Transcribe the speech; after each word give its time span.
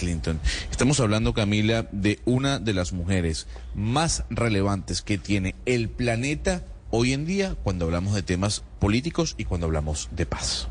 Clinton. 0.00 0.40
Estamos 0.70 0.98
hablando, 0.98 1.34
Camila, 1.34 1.86
de 1.92 2.20
una 2.24 2.58
de 2.58 2.72
las 2.72 2.94
mujeres 2.94 3.46
más 3.74 4.24
relevantes 4.30 5.02
que 5.02 5.18
tiene 5.18 5.54
el 5.66 5.90
planeta 5.90 6.64
hoy 6.90 7.12
en 7.12 7.26
día 7.26 7.54
cuando 7.62 7.84
hablamos 7.84 8.14
de 8.14 8.22
temas 8.22 8.64
políticos 8.78 9.34
y 9.36 9.44
cuando 9.44 9.66
hablamos 9.66 10.08
de 10.10 10.24
paz. 10.24 10.68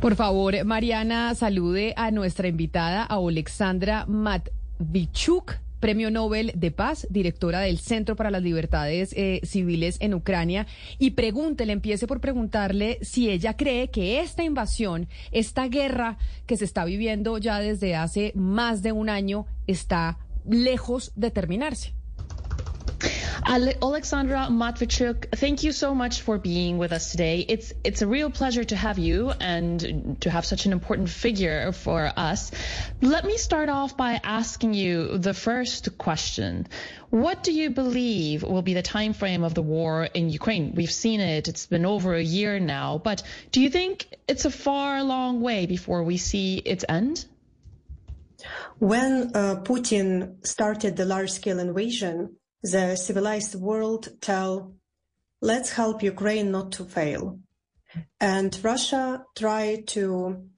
Por 0.00 0.16
favor, 0.16 0.64
Mariana, 0.64 1.32
salude 1.36 1.94
a 1.96 2.10
nuestra 2.10 2.48
invitada, 2.48 3.04
a 3.04 3.14
Alexandra 3.14 4.04
Matvichuk. 4.06 5.54
Premio 5.82 6.12
Nobel 6.12 6.52
de 6.54 6.70
Paz, 6.70 7.08
directora 7.10 7.58
del 7.58 7.78
Centro 7.80 8.14
para 8.14 8.30
las 8.30 8.40
Libertades 8.40 9.12
eh, 9.16 9.40
Civiles 9.42 9.96
en 9.98 10.14
Ucrania, 10.14 10.68
y 11.00 11.10
pregúntele, 11.10 11.72
empiece 11.72 12.06
por 12.06 12.20
preguntarle 12.20 13.00
si 13.02 13.28
ella 13.28 13.56
cree 13.56 13.90
que 13.90 14.20
esta 14.20 14.44
invasión, 14.44 15.08
esta 15.32 15.66
guerra 15.66 16.18
que 16.46 16.56
se 16.56 16.66
está 16.66 16.84
viviendo 16.84 17.36
ya 17.36 17.58
desde 17.58 17.96
hace 17.96 18.30
más 18.36 18.82
de 18.82 18.92
un 18.92 19.08
año, 19.08 19.44
está 19.66 20.18
lejos 20.48 21.10
de 21.16 21.32
terminarse. 21.32 21.94
Alexandra 23.52 24.48
Matviichuk, 24.50 25.36
thank 25.36 25.62
you 25.62 25.72
so 25.72 25.94
much 25.94 26.22
for 26.22 26.38
being 26.38 26.78
with 26.78 26.90
us 26.90 27.10
today. 27.10 27.44
It's 27.46 27.74
it's 27.84 28.00
a 28.00 28.06
real 28.06 28.30
pleasure 28.30 28.64
to 28.64 28.74
have 28.74 28.98
you 28.98 29.30
and 29.40 30.16
to 30.22 30.30
have 30.30 30.46
such 30.46 30.64
an 30.64 30.72
important 30.72 31.10
figure 31.10 31.70
for 31.72 32.10
us. 32.16 32.50
Let 33.02 33.26
me 33.26 33.36
start 33.36 33.68
off 33.68 33.94
by 33.94 34.20
asking 34.24 34.72
you 34.72 35.18
the 35.18 35.34
first 35.34 35.98
question. 35.98 36.66
What 37.10 37.42
do 37.42 37.52
you 37.52 37.68
believe 37.68 38.42
will 38.42 38.62
be 38.62 38.72
the 38.72 38.80
time 38.80 39.12
frame 39.12 39.44
of 39.44 39.52
the 39.52 39.60
war 39.60 40.08
in 40.14 40.30
Ukraine? 40.30 40.72
We've 40.74 40.96
seen 41.04 41.20
it. 41.20 41.46
It's 41.46 41.66
been 41.66 41.84
over 41.84 42.14
a 42.14 42.22
year 42.22 42.58
now, 42.58 43.02
but 43.04 43.22
do 43.50 43.60
you 43.60 43.68
think 43.68 44.06
it's 44.26 44.46
a 44.46 44.50
far 44.50 45.02
long 45.02 45.42
way 45.42 45.66
before 45.66 46.04
we 46.04 46.16
see 46.16 46.56
its 46.56 46.86
end? 46.88 47.26
When 48.78 49.30
uh, 49.34 49.60
Putin 49.62 50.44
started 50.44 50.96
the 50.96 51.04
large-scale 51.04 51.58
invasion, 51.58 52.36
the 52.62 52.96
civilized 52.96 53.54
world 53.54 54.08
tell, 54.20 54.74
let's 55.40 55.70
help 55.70 56.02
Ukraine 56.02 56.50
not 56.50 56.72
to 56.72 56.84
fail. 56.84 57.40
And 58.20 58.58
Russia 58.62 59.24
tried 59.36 59.88
to 59.88 60.48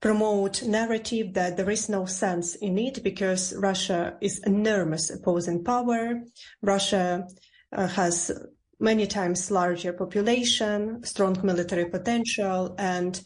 promote 0.00 0.62
narrative 0.62 1.34
that 1.34 1.56
there 1.56 1.70
is 1.70 1.88
no 1.88 2.04
sense 2.06 2.54
in 2.56 2.78
it 2.78 3.02
because 3.02 3.54
Russia 3.56 4.16
is 4.20 4.40
enormous 4.44 5.10
opposing 5.10 5.64
power. 5.64 6.22
Russia 6.62 7.26
uh, 7.72 7.86
has 7.86 8.30
many 8.78 9.06
times 9.06 9.50
larger 9.50 9.92
population, 9.92 11.02
strong 11.02 11.38
military 11.42 11.86
potential, 11.86 12.74
and 12.78 13.22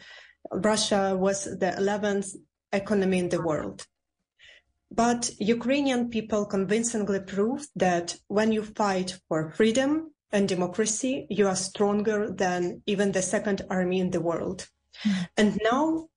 Russia 0.53 1.17
was 1.17 1.45
the 1.45 1.75
11th 1.79 2.37
economy 2.73 3.19
in 3.19 3.29
the 3.29 3.43
world. 3.43 3.87
But 4.91 5.31
Ukrainian 5.39 6.11
people 6.11 6.45
convincingly 6.47 7.21
proved 7.21 7.69
that 7.77 8.17
when 8.27 8.51
you 8.53 8.63
fight 8.63 9.19
for 9.29 9.51
freedom 9.51 10.13
and 10.33 10.49
democracy, 10.49 11.27
you 11.31 11.47
are 11.47 11.57
stronger 11.57 12.31
than 12.31 12.83
even 12.87 13.13
the 13.13 13.23
second 13.23 13.63
army 13.71 14.01
in 14.01 14.11
the 14.11 14.21
world. 14.21 14.69
Mm. 15.05 15.29
And 15.37 15.61
now 15.63 16.09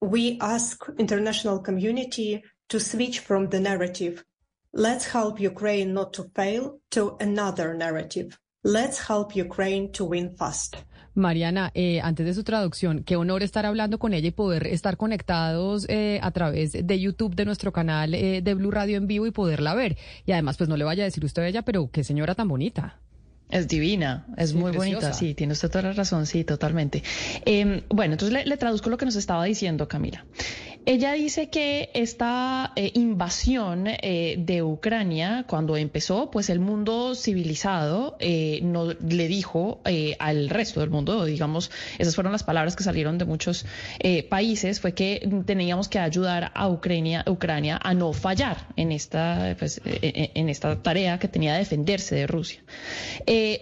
we 0.00 0.38
ask 0.40 0.84
international 0.98 1.60
community 1.60 2.42
to 2.68 2.80
switch 2.80 3.18
from 3.18 3.48
the 3.48 3.60
narrative, 3.60 4.24
let's 4.72 5.06
help 5.06 5.40
Ukraine 5.40 5.92
not 5.92 6.12
to 6.14 6.30
fail, 6.34 6.78
to 6.92 7.16
another 7.20 7.74
narrative. 7.74 8.38
Let's 8.62 8.98
help 8.98 9.34
Ukraine 9.34 9.92
to 9.92 10.04
win 10.04 10.36
fast. 10.36 10.76
Mariana, 11.14 11.70
eh, 11.74 12.00
antes 12.02 12.26
de 12.26 12.34
su 12.34 12.44
traducción, 12.44 13.02
qué 13.02 13.16
honor 13.16 13.42
estar 13.42 13.66
hablando 13.66 13.98
con 13.98 14.14
ella 14.14 14.28
y 14.28 14.32
poder 14.32 14.66
estar 14.66 14.96
conectados 14.96 15.86
eh, 15.88 16.20
a 16.22 16.30
través 16.30 16.72
de 16.72 17.00
YouTube 17.00 17.34
de 17.34 17.44
nuestro 17.44 17.72
canal 17.72 18.14
eh, 18.14 18.42
de 18.42 18.54
Blue 18.54 18.70
Radio 18.70 18.96
en 18.96 19.06
vivo 19.06 19.26
y 19.26 19.30
poderla 19.30 19.74
ver. 19.74 19.96
Y 20.26 20.32
además, 20.32 20.56
pues 20.56 20.68
no 20.68 20.76
le 20.76 20.84
vaya 20.84 21.04
a 21.04 21.06
decir 21.06 21.24
usted 21.24 21.42
a 21.42 21.48
ella, 21.48 21.62
pero 21.62 21.90
qué 21.90 22.04
señora 22.04 22.34
tan 22.34 22.48
bonita. 22.48 22.98
Es 23.50 23.66
divina, 23.66 24.26
es 24.36 24.54
muy 24.54 24.70
bonita, 24.70 25.12
sí, 25.12 25.34
tiene 25.34 25.54
usted 25.54 25.68
toda 25.68 25.82
la 25.82 25.92
razón, 25.92 26.24
sí, 26.26 26.44
totalmente. 26.44 27.02
Em, 27.44 27.82
bueno, 27.88 28.14
entonces 28.14 28.32
le, 28.32 28.46
le, 28.46 28.56
traduzco 28.56 28.90
lo 28.90 28.96
que 28.96 29.06
nos 29.06 29.16
estaba 29.16 29.44
diciendo 29.44 29.88
Camila. 29.88 30.24
Ella 30.90 31.12
dice 31.12 31.50
que 31.50 31.90
esta 31.94 32.72
eh, 32.74 32.90
invasión 32.94 33.86
eh, 33.86 34.34
de 34.40 34.64
Ucrania, 34.64 35.44
cuando 35.46 35.76
empezó, 35.76 36.32
pues 36.32 36.50
el 36.50 36.58
mundo 36.58 37.14
civilizado 37.14 38.16
eh, 38.18 38.58
no, 38.64 38.86
le 38.86 39.28
dijo 39.28 39.80
eh, 39.84 40.16
al 40.18 40.50
resto 40.50 40.80
del 40.80 40.90
mundo, 40.90 41.24
digamos, 41.24 41.70
esas 41.96 42.16
fueron 42.16 42.32
las 42.32 42.42
palabras 42.42 42.74
que 42.74 42.82
salieron 42.82 43.18
de 43.18 43.24
muchos 43.24 43.66
eh, 44.00 44.24
países, 44.24 44.80
fue 44.80 44.92
que 44.92 45.30
teníamos 45.46 45.88
que 45.88 46.00
ayudar 46.00 46.50
a 46.56 46.68
Ucrania, 46.68 47.24
Ucrania 47.28 47.78
a 47.80 47.94
no 47.94 48.12
fallar 48.12 48.66
en 48.74 48.90
esta, 48.90 49.54
pues, 49.60 49.80
en 49.84 50.48
esta 50.48 50.82
tarea 50.82 51.20
que 51.20 51.28
tenía 51.28 51.52
de 51.52 51.60
defenderse 51.60 52.16
de 52.16 52.26
Rusia. 52.26 52.64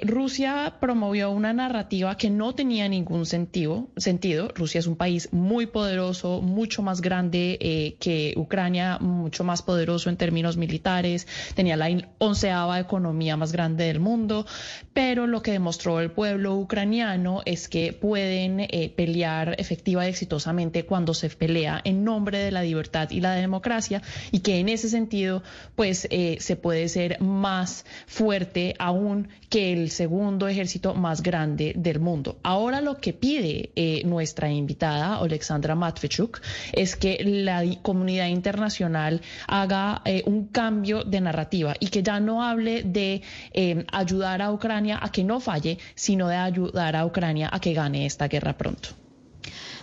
Rusia 0.00 0.76
promovió 0.80 1.30
una 1.30 1.52
narrativa 1.52 2.16
que 2.16 2.30
no 2.30 2.54
tenía 2.54 2.88
ningún 2.88 3.26
sentido, 3.26 3.88
sentido. 3.98 4.48
Rusia 4.54 4.78
es 4.78 4.86
un 4.86 4.96
país 4.96 5.28
muy 5.30 5.66
poderoso, 5.66 6.40
mucho 6.40 6.80
más 6.80 7.02
grande 7.02 7.17
grande 7.18 7.58
eh, 7.60 7.96
que 7.98 8.32
Ucrania, 8.36 8.98
mucho 9.00 9.42
más 9.42 9.62
poderoso 9.62 10.08
en 10.08 10.16
términos 10.16 10.56
militares, 10.56 11.26
tenía 11.54 11.76
la 11.76 11.88
onceava 12.18 12.78
economía 12.78 13.36
más 13.36 13.50
grande 13.50 13.84
del 13.84 13.98
mundo, 13.98 14.46
pero 14.92 15.26
lo 15.26 15.42
que 15.42 15.50
demostró 15.50 15.98
el 15.98 16.12
pueblo 16.12 16.54
ucraniano 16.54 17.40
es 17.44 17.68
que 17.68 17.92
pueden 17.92 18.60
eh, 18.60 18.92
pelear 18.96 19.56
efectiva 19.58 20.06
y 20.06 20.10
exitosamente 20.10 20.84
cuando 20.84 21.12
se 21.12 21.28
pelea 21.28 21.80
en 21.82 22.04
nombre 22.04 22.38
de 22.38 22.52
la 22.52 22.62
libertad 22.62 23.10
y 23.10 23.20
la 23.20 23.32
democracia 23.32 24.00
y 24.30 24.38
que 24.40 24.60
en 24.60 24.68
ese 24.68 24.88
sentido 24.88 25.42
pues 25.74 26.06
eh, 26.10 26.36
se 26.38 26.54
puede 26.54 26.88
ser 26.88 27.20
más 27.20 27.84
fuerte 28.06 28.76
aún 28.78 29.28
que 29.50 29.72
el 29.72 29.90
segundo 29.90 30.46
ejército 30.46 30.94
más 30.94 31.22
grande 31.22 31.72
del 31.74 31.98
mundo. 31.98 32.38
Ahora 32.44 32.80
lo 32.80 32.98
que 32.98 33.12
pide 33.12 33.70
nuestra 34.04 34.50
invitada, 34.50 35.16
Alexandra 35.16 35.74
Matvichuk, 35.74 36.40
es 36.72 36.96
que 36.98 37.18
la 37.24 37.62
comunidad 37.82 38.26
internacional 38.26 39.20
haga 39.46 40.02
eh, 40.04 40.22
un 40.26 40.48
cambio 40.48 41.04
de 41.04 41.20
narrativa 41.20 41.74
y 41.78 41.88
que 41.88 42.02
ya 42.02 42.20
no 42.20 42.42
hable 42.42 42.82
de 42.82 43.22
eh, 43.52 43.84
ayudar 43.92 44.42
a 44.42 44.52
Ucrania 44.52 44.98
a 45.00 45.10
que 45.10 45.24
no 45.24 45.40
falle, 45.40 45.78
sino 45.94 46.28
de 46.28 46.36
ayudar 46.36 46.96
a 46.96 47.06
Ucrania 47.06 47.48
a 47.52 47.60
que 47.60 47.72
gane 47.72 48.06
esta 48.06 48.28
guerra 48.28 48.56
pronto. 48.56 48.90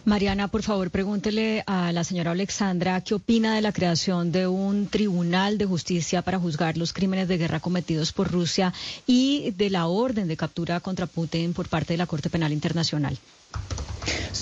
Mariana, 0.05 0.49
por 0.49 0.61
favor, 0.61 0.91
pregúntele 0.91 1.63
a 1.65 1.91
la 1.91 2.03
señora 2.03 2.29
Alexandra 2.31 3.01
qué 3.01 3.15
opina 3.15 3.55
de 3.55 3.61
la 3.61 3.71
creación 3.71 4.31
de 4.31 4.45
un 4.45 4.85
tribunal 4.85 5.57
de 5.57 5.65
justicia 5.65 6.21
para 6.21 6.37
juzgar 6.37 6.77
los 6.77 6.93
crímenes 6.93 7.27
de 7.27 7.39
guerra 7.39 7.59
cometidos 7.59 8.11
por 8.11 8.31
Rusia 8.31 8.71
y 9.07 9.49
de 9.57 9.71
la 9.71 9.87
orden 9.87 10.27
de 10.27 10.37
captura 10.37 10.79
contra 10.79 11.07
Putin 11.07 11.53
por 11.53 11.69
parte 11.69 11.93
de 11.93 11.97
la 11.97 12.05
Corte 12.05 12.29
Penal 12.29 12.53
Internacional. 12.53 13.17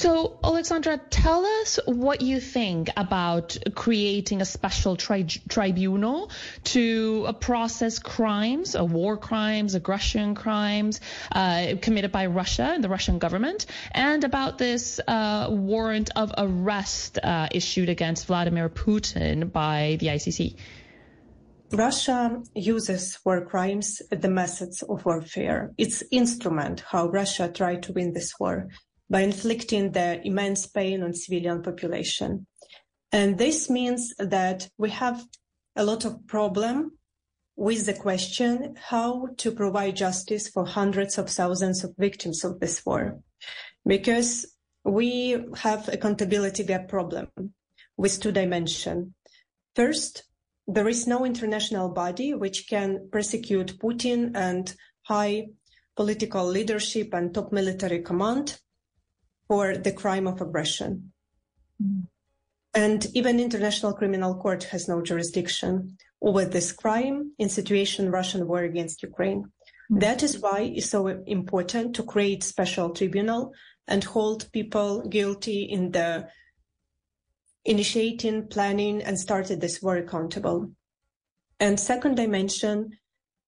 So, 0.03 0.37
Alexandra, 0.43 0.99
tell 1.09 1.45
us 1.45 1.79
what 1.85 2.21
you 2.21 2.41
think 2.41 2.89
about 2.97 3.55
creating 3.75 4.41
a 4.41 4.45
special 4.45 4.95
tri 4.95 5.23
tribunal 5.47 6.31
to 6.75 7.25
uh, 7.27 7.31
process 7.31 7.99
crimes, 7.99 8.75
uh, 8.75 8.83
war 8.83 9.17
crimes, 9.17 9.75
aggression 9.75 10.35
crimes 10.35 10.99
uh, 11.31 11.75
committed 11.81 12.11
by 12.11 12.25
Russia 12.25 12.71
and 12.73 12.83
the 12.83 12.89
Russian 12.89 13.19
government, 13.19 13.67
and 13.91 14.23
about 14.23 14.57
this 14.57 14.99
uh, 15.07 15.47
warrant 15.51 16.09
of 16.15 16.33
arrest 16.37 17.19
uh, 17.23 17.47
issued 17.51 17.87
against 17.87 18.25
Vladimir 18.25 18.69
Putin 18.69 19.51
by 19.51 19.97
the 19.99 20.07
ICC. 20.07 20.55
Russia 21.71 22.41
uses 22.55 23.19
war 23.23 23.45
crimes 23.45 24.01
as 24.11 24.19
the 24.19 24.29
methods 24.29 24.81
of 24.81 25.05
warfare. 25.05 25.71
It's 25.77 26.03
instrument 26.11 26.83
how 26.85 27.09
Russia 27.09 27.47
tried 27.47 27.83
to 27.83 27.93
win 27.93 28.13
this 28.13 28.33
war 28.39 28.67
by 29.13 29.21
inflicting 29.21 29.91
the 29.91 30.19
immense 30.25 30.65
pain 30.65 31.03
on 31.03 31.13
civilian 31.13 31.61
population. 31.61 32.47
And 33.11 33.37
this 33.37 33.69
means 33.69 34.11
that 34.17 34.67
we 34.79 34.89
have 34.89 35.23
a 35.75 35.85
lot 35.85 36.03
of 36.03 36.25
problem 36.25 36.97
with 37.55 37.85
the 37.85 37.93
question 37.93 38.75
how 38.75 39.27
to 39.37 39.51
provide 39.51 39.97
justice 39.97 40.49
for 40.49 40.65
hundreds 40.65 41.19
of 41.19 41.29
thousands 41.29 41.83
of 41.83 41.93
victims 41.95 42.43
of 42.43 42.59
this 42.59 42.83
war. 42.83 43.19
Because 43.85 44.47
we 44.83 45.37
have 45.57 45.87
accountability 45.89 46.63
gap 46.63 46.87
problem. 46.87 47.27
with 47.95 48.19
two 48.19 48.31
dimensions. 48.31 49.13
First, 49.75 50.23
there 50.65 50.87
is 50.87 51.05
no 51.05 51.23
international 51.25 51.89
body 51.89 52.33
which 52.33 52.67
can 52.67 53.09
prosecute 53.11 53.77
Putin 53.77 54.31
and 54.33 54.75
high 55.03 55.49
political 55.95 56.45
leadership 56.47 57.13
and 57.13 57.31
top 57.31 57.51
military 57.51 58.01
command 58.01 58.59
for 59.53 59.77
the 59.77 59.91
crime 59.91 60.25
of 60.25 60.41
aggression. 60.41 61.11
Mm. 61.79 62.07
And 62.73 63.05
even 63.13 63.39
International 63.39 63.93
Criminal 63.93 64.33
Court 64.33 64.63
has 64.71 64.87
no 64.87 64.99
jurisdiction 65.03 65.95
over 66.23 66.43
this 66.43 66.71
crime 66.71 67.33
in 67.37 67.49
situation 67.49 68.09
Russian 68.09 68.47
war 68.47 68.63
against 68.63 69.03
Ukraine. 69.03 69.43
Mm. 69.91 69.99
That 69.99 70.23
is 70.23 70.39
why 70.39 70.59
it's 70.77 70.89
so 70.89 71.05
important 71.37 71.95
to 71.97 72.01
create 72.01 72.43
special 72.43 72.89
tribunal 72.89 73.53
and 73.87 74.03
hold 74.03 74.51
people 74.51 75.07
guilty 75.07 75.61
in 75.75 75.91
the 75.91 76.27
initiating, 77.63 78.47
planning, 78.47 79.03
and 79.03 79.19
started 79.19 79.61
this 79.61 79.83
war 79.83 79.97
accountable. 79.97 80.71
And 81.59 81.79
second 81.79 82.15
dimension 82.15 82.97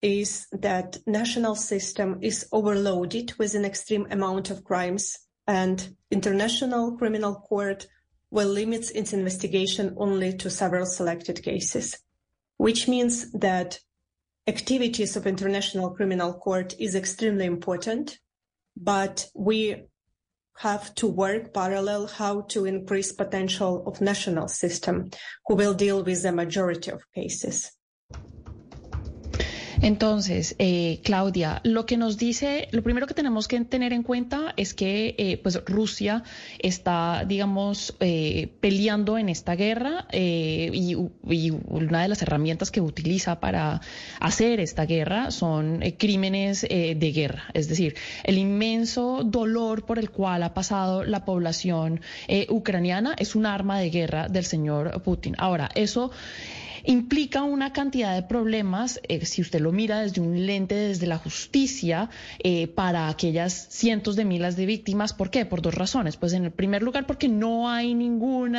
is 0.04 0.46
that 0.52 1.00
national 1.08 1.56
system 1.56 2.20
is 2.22 2.48
overloaded 2.52 3.34
with 3.40 3.56
an 3.56 3.66
extreme 3.66 4.06
amount 4.12 4.52
of 4.52 4.64
crimes 4.64 5.18
and 5.48 5.96
international 6.12 6.98
criminal 6.98 7.36
court 7.36 7.88
will 8.32 8.50
limit 8.50 8.92
its 8.96 9.14
investigation 9.14 9.94
only 9.98 10.34
to 10.34 10.50
several 10.50 10.86
selected 10.86 11.44
cases, 11.44 11.98
which 12.58 12.88
means 12.88 13.32
that 13.32 13.80
activities 14.48 15.16
of 15.16 15.28
international 15.28 15.92
criminal 15.92 16.34
court 16.34 16.76
is 16.80 16.96
extremely 16.96 17.46
important, 17.46 18.20
but 18.76 19.28
we 19.34 19.86
have 20.58 20.94
to 20.96 21.08
work 21.08 21.54
parallel 21.54 22.08
how 22.08 22.42
to 22.42 22.66
increase 22.66 23.12
potential 23.12 23.86
of 23.88 24.02
national 24.02 24.48
system 24.48 25.10
who 25.48 25.56
will 25.56 25.74
deal 25.74 26.04
with 26.04 26.24
the 26.24 26.32
majority 26.32 26.92
of 26.92 27.04
cases. 27.14 27.72
Entonces, 29.82 30.56
eh, 30.60 31.00
Claudia, 31.04 31.62
lo 31.64 31.86
que 31.86 31.98
nos 31.98 32.18
dice, 32.18 32.68
lo 32.72 32.84
primero 32.84 33.08
que 33.08 33.14
tenemos 33.14 33.48
que 33.48 33.60
tener 33.62 33.94
en 33.94 34.04
cuenta 34.04 34.54
es 34.58 34.74
que 34.74 35.16
eh, 35.18 35.38
pues 35.42 35.64
Rusia 35.66 36.24
está, 36.60 37.26
digamos, 37.28 37.96
eh, 38.00 38.50
peleando 38.60 39.18
en 39.18 39.30
esta 39.30 39.56
guerra 39.56 40.08
y, 40.12 40.96
una 40.96 42.02
de 42.02 42.08
las 42.08 42.22
herramientas 42.22 42.72
que 42.72 42.82
utiliza 42.82 43.40
para 43.40 43.82
hacer 44.20 44.60
esta 44.60 44.86
guerra 44.86 45.32
son 45.32 45.82
crímenes 45.98 46.62
de 46.62 47.12
guerra, 47.14 47.46
es 47.54 47.68
decir, 47.68 47.96
el 48.24 48.38
inmenso 48.38 49.24
dolor 49.24 49.86
por 49.86 50.00
el 50.00 50.10
cual 50.10 50.44
ha 50.44 50.54
pasado 50.54 51.04
la 51.04 51.26
población 51.26 52.02
ucraniana 52.50 53.16
es 53.18 53.36
un 53.36 53.46
arma 53.46 53.80
de 53.80 53.90
guerra 53.90 54.28
del 54.28 54.46
señor 54.46 55.02
Putin. 55.02 55.36
Ahora, 55.38 55.70
eso 55.76 56.12
implica 56.86 57.44
una 57.44 57.74
cantidad 57.74 58.14
de 58.14 58.24
problemas, 58.24 59.00
eh, 59.08 59.26
si 59.26 59.42
usted 59.42 59.60
lo 59.60 59.72
mira 59.72 60.02
desde 60.02 60.22
un 60.22 60.46
lente, 60.46 60.76
desde 60.76 61.08
la 61.08 61.18
justicia, 61.18 62.10
eh, 62.40 62.68
para 62.68 63.10
aquellas 63.10 63.68
cientos 63.70 64.16
de 64.16 64.26
miles 64.26 64.56
de 64.56 64.66
víctimas. 64.66 65.14
¿Por 65.14 65.30
qué? 65.30 65.46
Por 65.46 65.62
dos 65.62 65.74
razones. 65.74 66.18
Pues 66.18 66.34
en 66.34 66.46
el 66.46 66.52
primer 66.52 66.84
lugar, 66.84 67.06
porque 67.06 67.28
no 67.28 67.70
hay 67.70 67.94
ningún 67.94 68.56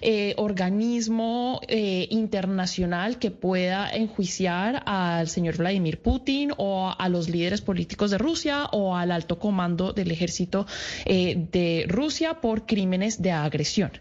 eh, 0.00 0.34
organismo 0.36 1.60
internacional 1.68 3.18
que 3.18 3.30
pueda 3.30 3.90
enjuiciar 3.90 4.82
al 4.86 5.28
señor 5.28 5.56
Vladimir 5.56 6.00
Putin 6.00 6.52
o 6.56 6.92
a 6.96 7.08
los 7.08 7.28
líderes 7.28 7.60
políticos 7.60 8.10
de 8.10 8.18
Rusia 8.18 8.66
o 8.72 8.96
al 8.96 9.12
alto 9.12 9.38
comando 9.38 9.92
del 9.92 10.10
ejército 10.10 10.66
de 11.06 11.84
Rusia 11.88 12.40
por 12.40 12.66
crímenes 12.66 13.22
de 13.22 13.30
agresión. 13.32 13.92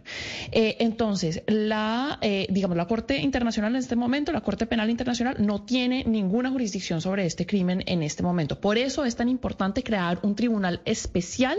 entonces, 0.52 1.44
la, 1.48 2.20
digamos, 2.50 2.76
la 2.76 2.88
Corte 2.88 3.18
Internacional 3.18 3.59
en 3.68 3.76
este 3.76 3.96
momento, 3.96 4.32
la 4.32 4.42
Corte 4.42 4.66
Penal 4.66 4.90
Internacional 4.90 5.36
no 5.40 5.62
tiene 5.62 6.04
ninguna 6.06 6.50
jurisdicción 6.50 7.02
sobre 7.02 7.26
este 7.26 7.46
crimen 7.46 7.84
en 7.86 8.04
este 8.04 8.24
momento. 8.24 8.60
Por 8.60 8.78
eso 8.78 9.06
es 9.06 9.16
tan 9.16 9.30
importante 9.30 9.84
crear 9.84 10.20
un 10.24 10.36
tribunal 10.36 10.82
especial 10.86 11.58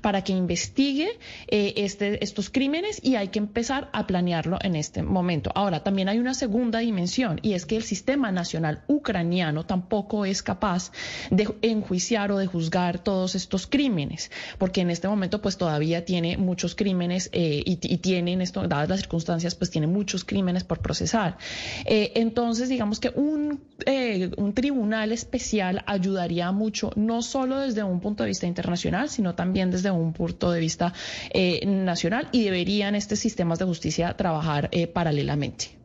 para 0.00 0.22
que 0.22 0.32
investigue 0.32 1.18
eh, 1.48 1.74
este, 1.76 2.22
estos 2.22 2.50
crímenes 2.50 3.00
y 3.02 3.16
hay 3.16 3.28
que 3.28 3.38
empezar 3.38 3.90
a 3.92 4.06
planearlo 4.06 4.58
en 4.62 4.76
este 4.76 5.02
momento. 5.02 5.50
Ahora, 5.54 5.82
también 5.82 6.08
hay 6.08 6.18
una 6.18 6.34
segunda 6.34 6.78
dimensión 6.78 7.40
y 7.42 7.54
es 7.54 7.66
que 7.66 7.76
el 7.76 7.82
sistema 7.82 8.32
nacional 8.32 8.82
ucraniano 8.86 9.64
tampoco 9.64 10.24
es 10.24 10.42
capaz 10.42 10.92
de 11.30 11.48
enjuiciar 11.62 12.32
o 12.32 12.38
de 12.38 12.46
juzgar 12.46 12.98
todos 12.98 13.34
estos 13.34 13.66
crímenes, 13.66 14.30
porque 14.58 14.80
en 14.80 14.90
este 14.90 15.08
momento 15.08 15.40
pues 15.40 15.56
todavía 15.56 16.04
tiene 16.04 16.36
muchos 16.36 16.74
crímenes 16.74 17.30
eh, 17.32 17.62
y, 17.64 17.78
y 17.82 17.98
tienen 17.98 18.40
esto, 18.40 18.66
dadas 18.66 18.88
las 18.88 19.00
circunstancias, 19.00 19.54
pues 19.54 19.70
tiene 19.70 19.86
muchos 19.86 20.24
crímenes 20.24 20.64
por 20.64 20.80
procesar. 20.80 21.38
Eh, 21.84 22.12
entonces, 22.14 22.68
digamos 22.68 23.00
que 23.00 23.10
un, 23.10 23.60
eh, 23.86 24.30
un 24.36 24.52
tribunal 24.54 25.12
especial 25.12 25.82
ayudaría 25.86 26.52
mucho, 26.52 26.92
no 26.96 27.22
solo 27.22 27.58
desde 27.60 27.82
un 27.82 28.00
punto 28.00 28.22
de 28.22 28.28
vista 28.28 28.46
internacional, 28.46 29.08
sino 29.08 29.34
también 29.34 29.70
desde 29.70 29.90
un 29.90 30.12
punto 30.12 30.50
de 30.50 30.60
vista 30.60 30.92
eh, 31.32 31.64
nacional 31.66 32.28
y 32.32 32.44
deberían 32.44 32.94
estos 32.94 33.18
sistemas 33.18 33.58
de 33.58 33.64
justicia 33.64 34.14
trabajar 34.16 34.70
paralelamente. 34.92 35.79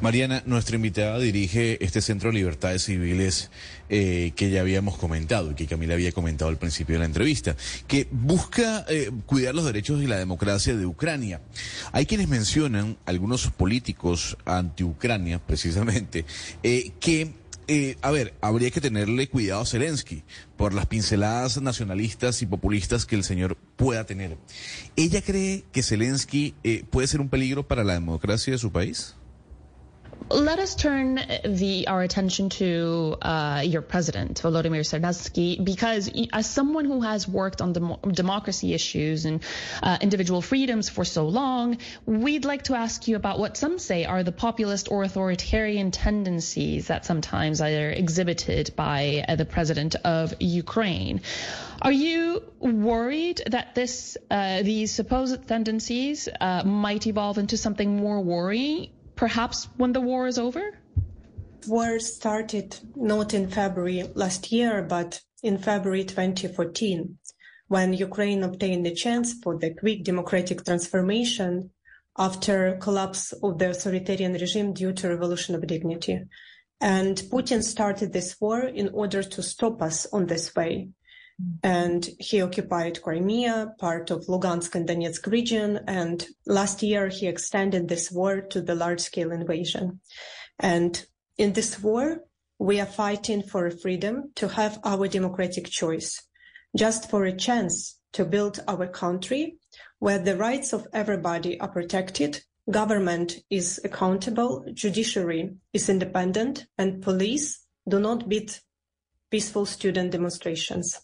Mariana, 0.00 0.42
nuestra 0.46 0.76
invitada 0.76 1.18
dirige 1.18 1.82
este 1.84 2.00
Centro 2.00 2.30
de 2.30 2.36
Libertades 2.36 2.84
Civiles 2.84 3.50
eh, 3.88 4.32
que 4.36 4.50
ya 4.50 4.60
habíamos 4.60 4.96
comentado 4.96 5.50
y 5.50 5.54
que 5.54 5.66
Camila 5.66 5.94
había 5.94 6.12
comentado 6.12 6.50
al 6.50 6.56
principio 6.56 6.94
de 6.94 7.00
la 7.00 7.04
entrevista, 7.04 7.56
que 7.86 8.08
busca 8.10 8.84
eh, 8.88 9.10
cuidar 9.26 9.54
los 9.54 9.64
derechos 9.64 10.02
y 10.02 10.06
la 10.06 10.18
democracia 10.18 10.76
de 10.76 10.86
Ucrania. 10.86 11.40
Hay 11.92 12.06
quienes 12.06 12.28
mencionan, 12.28 12.96
algunos 13.06 13.50
políticos 13.50 14.36
anti-Ucrania 14.44 15.38
precisamente, 15.38 16.24
eh, 16.62 16.92
que 17.00 17.32
a 18.02 18.10
ver, 18.10 18.34
habría 18.42 18.70
que 18.70 18.82
tenerle 18.82 19.26
cuidado 19.30 19.62
a 19.62 19.66
Zelensky 19.66 20.22
por 20.58 20.74
las 20.74 20.84
pinceladas 20.84 21.62
nacionalistas 21.62 22.42
y 22.42 22.46
populistas 22.46 23.06
que 23.06 23.16
el 23.16 23.24
señor 23.24 23.56
pueda 23.76 24.04
tener. 24.04 24.36
¿Ella 24.96 25.22
cree 25.22 25.64
que 25.72 25.82
Zelensky 25.82 26.54
puede 26.90 27.08
ser 27.08 27.22
un 27.22 27.30
peligro 27.30 27.66
para 27.66 27.82
la 27.82 27.94
democracia 27.94 28.52
de 28.52 28.58
su 28.58 28.70
país? 28.70 29.14
Let 30.30 30.58
us 30.58 30.74
turn 30.74 31.20
the 31.44 31.86
our 31.86 32.02
attention 32.02 32.48
to 32.50 33.16
uh, 33.20 33.62
your 33.64 33.82
president, 33.82 34.40
Volodymyr 34.40 34.80
Zelensky, 34.80 35.62
because 35.62 36.10
as 36.32 36.46
someone 36.46 36.86
who 36.86 37.02
has 37.02 37.28
worked 37.28 37.60
on 37.60 37.74
dem- 37.74 37.96
democracy 38.10 38.72
issues 38.72 39.26
and 39.26 39.42
uh, 39.82 39.98
individual 40.00 40.40
freedoms 40.40 40.88
for 40.88 41.04
so 41.04 41.28
long, 41.28 41.76
we'd 42.06 42.46
like 42.46 42.62
to 42.64 42.74
ask 42.74 43.06
you 43.06 43.16
about 43.16 43.38
what 43.38 43.58
some 43.58 43.78
say 43.78 44.06
are 44.06 44.22
the 44.22 44.32
populist 44.32 44.90
or 44.90 45.02
authoritarian 45.02 45.90
tendencies 45.90 46.86
that 46.86 47.04
sometimes 47.04 47.60
are 47.60 47.90
exhibited 47.90 48.74
by 48.74 49.26
uh, 49.28 49.36
the 49.36 49.44
president 49.44 49.94
of 50.04 50.32
Ukraine. 50.40 51.20
Are 51.82 51.92
you 51.92 52.42
worried 52.60 53.42
that 53.46 53.74
this 53.74 54.16
uh, 54.30 54.62
these 54.62 54.90
supposed 54.90 55.46
tendencies 55.46 56.30
uh, 56.40 56.62
might 56.64 57.06
evolve 57.06 57.36
into 57.36 57.58
something 57.58 57.96
more 57.98 58.22
worrying? 58.22 58.88
Perhaps 59.16 59.68
when 59.76 59.92
the 59.92 60.00
war 60.00 60.26
is 60.26 60.38
over? 60.38 60.78
War 61.66 61.98
started 61.98 62.78
not 62.94 63.34
in 63.34 63.48
February 63.48 64.04
last 64.14 64.52
year, 64.52 64.82
but 64.82 65.20
in 65.42 65.58
February 65.58 66.04
2014, 66.04 67.18
when 67.68 67.92
Ukraine 67.92 68.42
obtained 68.42 68.84
the 68.84 68.94
chance 68.94 69.34
for 69.42 69.58
the 69.58 69.74
quick 69.74 70.04
democratic 70.04 70.64
transformation 70.64 71.70
after 72.16 72.76
collapse 72.80 73.32
of 73.32 73.58
the 73.58 73.70
authoritarian 73.70 74.34
regime 74.34 74.72
due 74.72 74.92
to 74.92 75.08
revolution 75.08 75.54
of 75.54 75.66
dignity. 75.66 76.20
And 76.80 77.16
Putin 77.16 77.62
started 77.62 78.12
this 78.12 78.40
war 78.40 78.60
in 78.60 78.90
order 78.90 79.22
to 79.22 79.42
stop 79.42 79.80
us 79.82 80.06
on 80.12 80.26
this 80.26 80.54
way 80.54 80.90
and 81.62 82.08
he 82.18 82.40
occupied 82.40 83.02
Crimea, 83.02 83.74
part 83.78 84.10
of 84.10 84.26
Lugansk 84.26 84.74
and 84.74 84.88
Donetsk 84.88 85.26
region. 85.26 85.80
And 85.86 86.24
last 86.46 86.82
year, 86.82 87.08
he 87.08 87.26
extended 87.26 87.88
this 87.88 88.10
war 88.10 88.40
to 88.40 88.60
the 88.60 88.74
large 88.74 89.00
scale 89.00 89.32
invasion. 89.32 90.00
And 90.58 91.04
in 91.36 91.52
this 91.52 91.82
war, 91.82 92.22
we 92.58 92.80
are 92.80 92.86
fighting 92.86 93.42
for 93.42 93.70
freedom 93.70 94.30
to 94.36 94.48
have 94.48 94.78
our 94.84 95.08
democratic 95.08 95.66
choice, 95.66 96.22
just 96.76 97.10
for 97.10 97.24
a 97.24 97.36
chance 97.36 97.98
to 98.12 98.24
build 98.24 98.60
our 98.68 98.86
country 98.86 99.58
where 99.98 100.18
the 100.18 100.36
rights 100.36 100.72
of 100.72 100.86
everybody 100.92 101.58
are 101.60 101.68
protected, 101.68 102.40
government 102.70 103.38
is 103.50 103.80
accountable, 103.84 104.64
judiciary 104.72 105.50
is 105.72 105.88
independent, 105.88 106.66
and 106.78 107.02
police 107.02 107.60
do 107.88 107.98
not 107.98 108.28
beat 108.28 108.60
peaceful 109.30 109.66
student 109.66 110.12
demonstrations. 110.12 111.00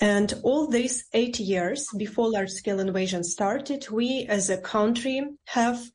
And 0.00 0.32
all 0.42 0.66
these 0.66 1.04
eight 1.12 1.38
years 1.38 1.86
before 1.96 2.30
large 2.30 2.50
scale 2.50 2.80
invasion 2.80 3.22
started, 3.22 3.90
we 3.90 4.26
as 4.28 4.48
a 4.48 4.56
country 4.56 5.22
have 5.46 5.90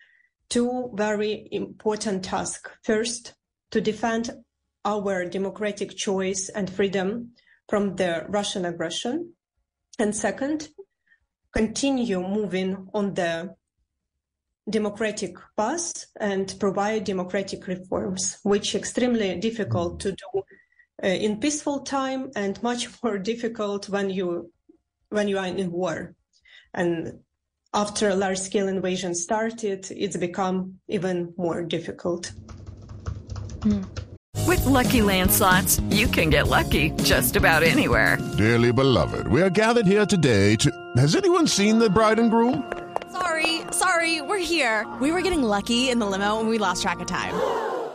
two 0.48 0.92
very 0.94 1.48
important 1.52 2.24
tasks. 2.24 2.70
First, 2.84 3.34
to 3.72 3.82
defend 3.82 4.30
our 4.86 5.26
democratic 5.26 5.96
choice 5.98 6.50
and 6.50 6.70
freedom 6.70 7.32
from 7.68 7.96
the 7.96 8.26
Russian 8.30 8.66
aggression. 8.66 9.34
And 9.98 10.16
second, 10.16 10.70
continue 11.52 12.22
moving 12.22 12.88
on 12.94 13.16
the 13.16 13.56
democratic 14.70 15.36
path 15.58 16.06
and 16.20 16.54
provide 16.60 17.06
democratic 17.06 17.66
reforms, 17.66 18.38
which 18.44 18.76
extremely 18.76 19.36
difficult 19.40 20.00
to 20.02 20.12
do 20.12 20.44
uh, 21.04 21.08
in 21.08 21.40
peaceful 21.40 21.80
time 21.80 22.32
and 22.36 22.62
much 22.64 22.88
more 23.04 23.18
difficult 23.18 23.90
when 23.90 24.10
you 24.10 24.52
when 25.10 25.28
you 25.28 25.38
are 25.38 25.46
in 25.46 25.72
war. 25.72 26.16
And 26.74 27.20
after 27.74 28.10
a 28.10 28.16
large 28.16 28.40
scale 28.40 28.68
invasion 28.68 29.14
started, 29.14 29.88
it's 29.92 30.18
become 30.18 30.80
even 30.88 31.34
more 31.38 31.64
difficult. 31.64 32.32
Mm. 33.60 33.86
With 34.48 34.66
lucky 34.66 35.00
landslots, 35.00 35.82
you 35.94 36.08
can 36.08 36.30
get 36.30 36.48
lucky 36.48 36.92
just 37.04 37.36
about 37.36 37.64
anywhere. 37.64 38.18
Dearly 38.38 38.72
beloved, 38.72 39.28
we 39.28 39.42
are 39.42 39.50
gathered 39.50 39.88
here 39.88 40.06
today 40.06 40.56
to. 40.58 40.72
Has 40.98 41.16
anyone 41.16 41.48
seen 41.48 41.80
the 41.80 41.90
bride 41.90 42.20
and 42.20 42.30
groom? 42.30 42.72
Sorry, 43.12 43.62
sorry, 43.72 44.22
we're 44.22 44.38
here. 44.38 44.86
We 45.02 45.12
were 45.12 45.22
getting 45.22 45.44
lucky 45.44 45.90
in 45.90 46.00
the 46.00 46.06
limo 46.06 46.40
and 46.40 46.50
we 46.50 46.58
lost 46.58 46.82
track 46.82 47.00
of 47.00 47.08
time. 47.08 47.34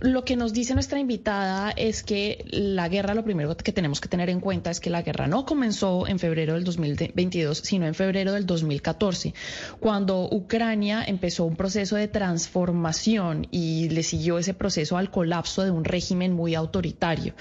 lo 0.00 0.24
que 0.24 0.36
nos 0.36 0.52
dice 0.52 0.74
nuestra 0.74 0.98
invitada 0.98 1.70
es 1.70 2.02
que 2.02 2.44
la 2.50 2.88
guerra, 2.88 3.14
lo 3.14 3.24
primero 3.24 3.56
que 3.56 3.72
tenemos 3.72 4.00
que 4.00 4.08
tener 4.08 4.28
en 4.28 4.40
cuenta 4.40 4.70
es 4.70 4.80
que 4.80 4.90
la 4.90 5.02
guerra 5.02 5.26
no 5.26 5.46
comenzó 5.46 6.06
en 6.08 6.18
febrero 6.18 6.54
del 6.54 6.64
2022, 6.64 7.58
sino 7.58 7.86
en 7.86 7.94
febrero 7.94 8.32
del 8.32 8.46
2014, 8.46 9.34
cuando 9.80 10.28
Ucrania 10.30 11.04
empezó 11.06 11.44
un 11.44 11.56
proceso 11.56 11.96
de 11.96 12.08
transformación 12.08 13.46
y 13.50 13.88
le 13.90 14.02
siguió 14.02 14.38
ese 14.38 14.54
proceso 14.54 14.96
al 14.96 15.10
colapso 15.10 15.62
de 15.62 15.70
un 15.70 15.84
régimen 15.84 16.32
muy 16.32 16.54
autoritario. 16.54 17.34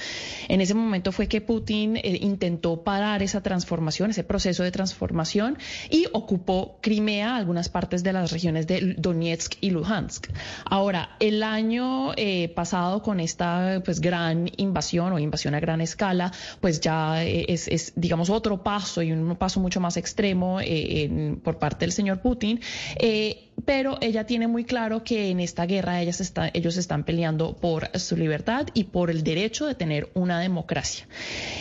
En 0.47 0.61
ese 0.61 0.73
momento 0.73 1.11
fue 1.11 1.27
que 1.27 1.41
Putin 1.41 1.97
eh, 1.97 2.19
intentó 2.21 2.83
parar 2.83 3.23
esa 3.23 3.41
transformación, 3.41 4.11
ese 4.11 4.23
proceso 4.23 4.63
de 4.63 4.71
transformación, 4.71 5.57
y 5.89 6.05
ocupó 6.13 6.77
Crimea, 6.81 7.35
algunas 7.35 7.69
partes 7.69 8.03
de 8.03 8.13
las 8.13 8.31
regiones 8.31 8.67
de 8.67 8.95
Donetsk 8.97 9.55
y 9.61 9.71
Luhansk. 9.71 10.27
Ahora, 10.65 11.15
el 11.19 11.41
año... 11.41 12.13
Eh, 12.15 12.42
pasado 12.49 13.01
con 13.01 13.19
esta 13.19 13.81
pues 13.83 13.99
gran 13.99 14.49
invasión 14.57 15.13
o 15.13 15.19
invasión 15.19 15.55
a 15.55 15.59
gran 15.59 15.81
escala, 15.81 16.31
pues 16.61 16.79
ya 16.81 17.23
eh, 17.23 17.45
es, 17.47 17.93
digamos 17.95 18.29
otro 18.29 18.63
paso 18.63 19.01
y 19.01 19.11
un 19.11 19.35
paso 19.35 19.59
mucho 19.59 19.79
más 19.79 19.97
extremo 19.97 20.59
eh, 20.61 21.37
por 21.43 21.57
parte 21.57 21.85
del 21.85 21.91
señor 21.91 22.21
Putin. 22.21 22.59
Eh, 22.97 23.49
pero 23.65 23.99
ella 24.01 24.25
tiene 24.25 24.47
muy 24.47 24.65
claro 24.65 25.03
que 25.03 25.29
en 25.29 25.39
esta 25.39 25.67
guerra 25.67 26.01
ellas 26.01 26.21
está, 26.21 26.49
ellos 26.55 26.75
están 26.75 27.03
peleando 27.03 27.55
por 27.55 27.87
su 27.99 28.17
libertad 28.17 28.65
y 28.73 28.85
por 28.85 29.11
el 29.11 29.23
derecho 29.23 29.67
de 29.67 29.75
tener 29.75 30.09
una 30.15 30.39
democracia. 30.39 31.07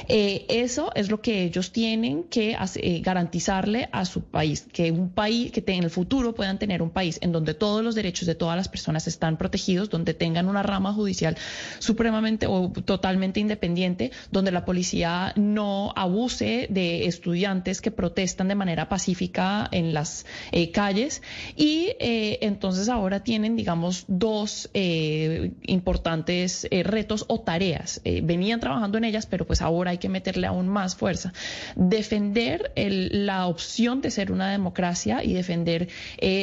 eso 0.09 0.91
es 0.95 1.11
lo 1.11 1.21
que 1.21 1.45
ellos 1.45 1.71
tienen 1.71 2.25
que 2.25 2.57
garantizarle 3.03 3.91
a 3.93 4.07
su 4.07 4.23
país, 4.23 4.67
que 4.73 4.91
un 4.91 5.11
país, 5.11 5.53
que 5.53 5.63
en 5.67 5.85
el 5.85 5.91
futuro 5.91 6.35
puedan 6.35 6.59
tener 6.59 6.81
un 6.81 6.91
país 6.91 7.19
en 7.21 7.31
donde 7.31 7.53
todos 7.53 7.85
los 7.85 7.95
derechos 7.95 8.27
de 8.27 8.35
todas 8.35 8.57
las 8.57 8.69
personas 8.69 9.07
están 9.07 9.37
protegidos, 9.37 9.91
donde 9.91 10.15
tengan 10.15 10.49
una 10.49 10.63
rama 10.73 10.93
judicial 10.93 11.37
supremamente 11.79 12.47
o 12.47 12.73
totalmente 12.85 13.41
independiente, 13.41 14.11
donde 14.31 14.51
la 14.51 14.65
policía 14.65 15.33
no 15.37 15.93
abuse 15.97 16.67
de 16.71 17.07
estudiantes 17.07 17.81
que 17.81 17.91
protestan 17.91 18.49
de 18.49 18.55
manera 18.55 18.89
pacífica 18.89 19.69
en 19.71 19.93
las 19.95 20.27
eh, 20.51 20.71
calles. 20.71 21.23
Y 21.57 21.93
eh, 22.01 22.39
entonces 22.43 22.89
ahora 22.89 23.21
tienen, 23.21 23.57
digamos, 23.57 24.05
dos 24.09 24.71
eh, 24.75 25.53
importantes 25.63 26.67
retos 26.85 27.25
o 27.29 27.41
tareas. 27.41 28.01
venían 28.05 28.61
trabajando 28.61 28.99
en 28.99 29.05
ellas, 29.05 29.27
pero 29.27 29.47
pues 29.47 29.63
ahora 29.63 29.91
hay 29.91 29.99
que 29.99 30.09
meterle 30.09 30.47
aún 30.47 30.69
más 30.69 30.97
fuerza. 30.97 31.33
Defender 31.77 32.73
la 32.77 33.47
opción 33.47 34.01
de 34.01 34.11
ser 34.11 34.33
una 34.33 34.51
democracia 34.51 35.23
y 35.23 35.33
defender 35.33 35.89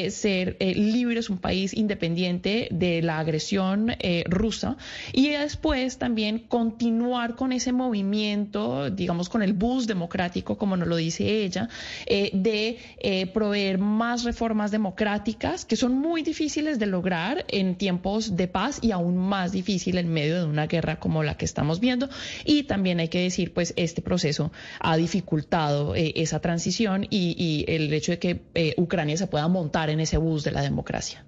ser 0.10 0.58
libres, 0.60 1.30
un 1.30 1.38
país 1.38 1.74
independiente 1.74 2.68
de 2.72 3.02
la 3.02 3.20
agresión 3.20 3.96
rusa 4.28 4.78
y 5.14 5.30
después 5.30 5.98
también 5.98 6.40
continuar 6.40 7.36
con 7.36 7.52
ese 7.52 7.72
movimiento, 7.72 8.90
digamos, 8.90 9.30
con 9.30 9.42
el 9.42 9.54
bus 9.54 9.88
democrático, 9.88 10.58
como 10.58 10.78
nos 10.78 10.88
lo 10.88 10.96
dice 10.96 11.44
ella, 11.44 11.70
eh, 12.06 12.32
de 12.34 12.78
eh, 13.00 13.28
proveer 13.28 13.78
más 13.78 14.24
reformas 14.24 14.72
democráticas 14.72 15.66
que 15.66 15.76
son 15.76 15.98
muy 15.98 16.24
difíciles 16.24 16.80
de 16.80 16.86
lograr 16.86 17.46
en 17.48 17.76
tiempos 17.76 18.36
de 18.36 18.48
paz 18.48 18.80
y 18.82 18.92
aún 18.92 19.18
más 19.18 19.52
difícil 19.52 19.98
en 19.98 20.10
medio 20.10 20.40
de 20.40 20.46
una 20.46 20.68
guerra 20.68 21.00
como 21.00 21.24
la 21.24 21.38
que 21.38 21.46
estamos 21.46 21.80
viendo. 21.80 22.10
Y 22.46 22.64
también 22.64 23.00
hay 23.00 23.10
que 23.10 23.22
decir, 23.22 23.54
pues, 23.54 23.74
este 23.76 24.02
proceso 24.02 24.52
ha 24.80 24.98
dificultado 24.98 25.96
eh, 25.96 26.14
esa 26.16 26.40
transición 26.40 27.06
y, 27.10 27.36
y, 27.38 27.66
el 27.68 27.94
hecho 27.94 28.12
de 28.14 28.20
que 28.20 28.74
Ucrania 28.78 29.18
se 29.18 29.28
pueda 29.28 29.48
montar 29.48 29.90
en 29.90 30.00
ese 30.00 30.18
bus 30.18 30.44
de 30.44 30.52
la 30.52 30.62
democracia. 30.62 31.26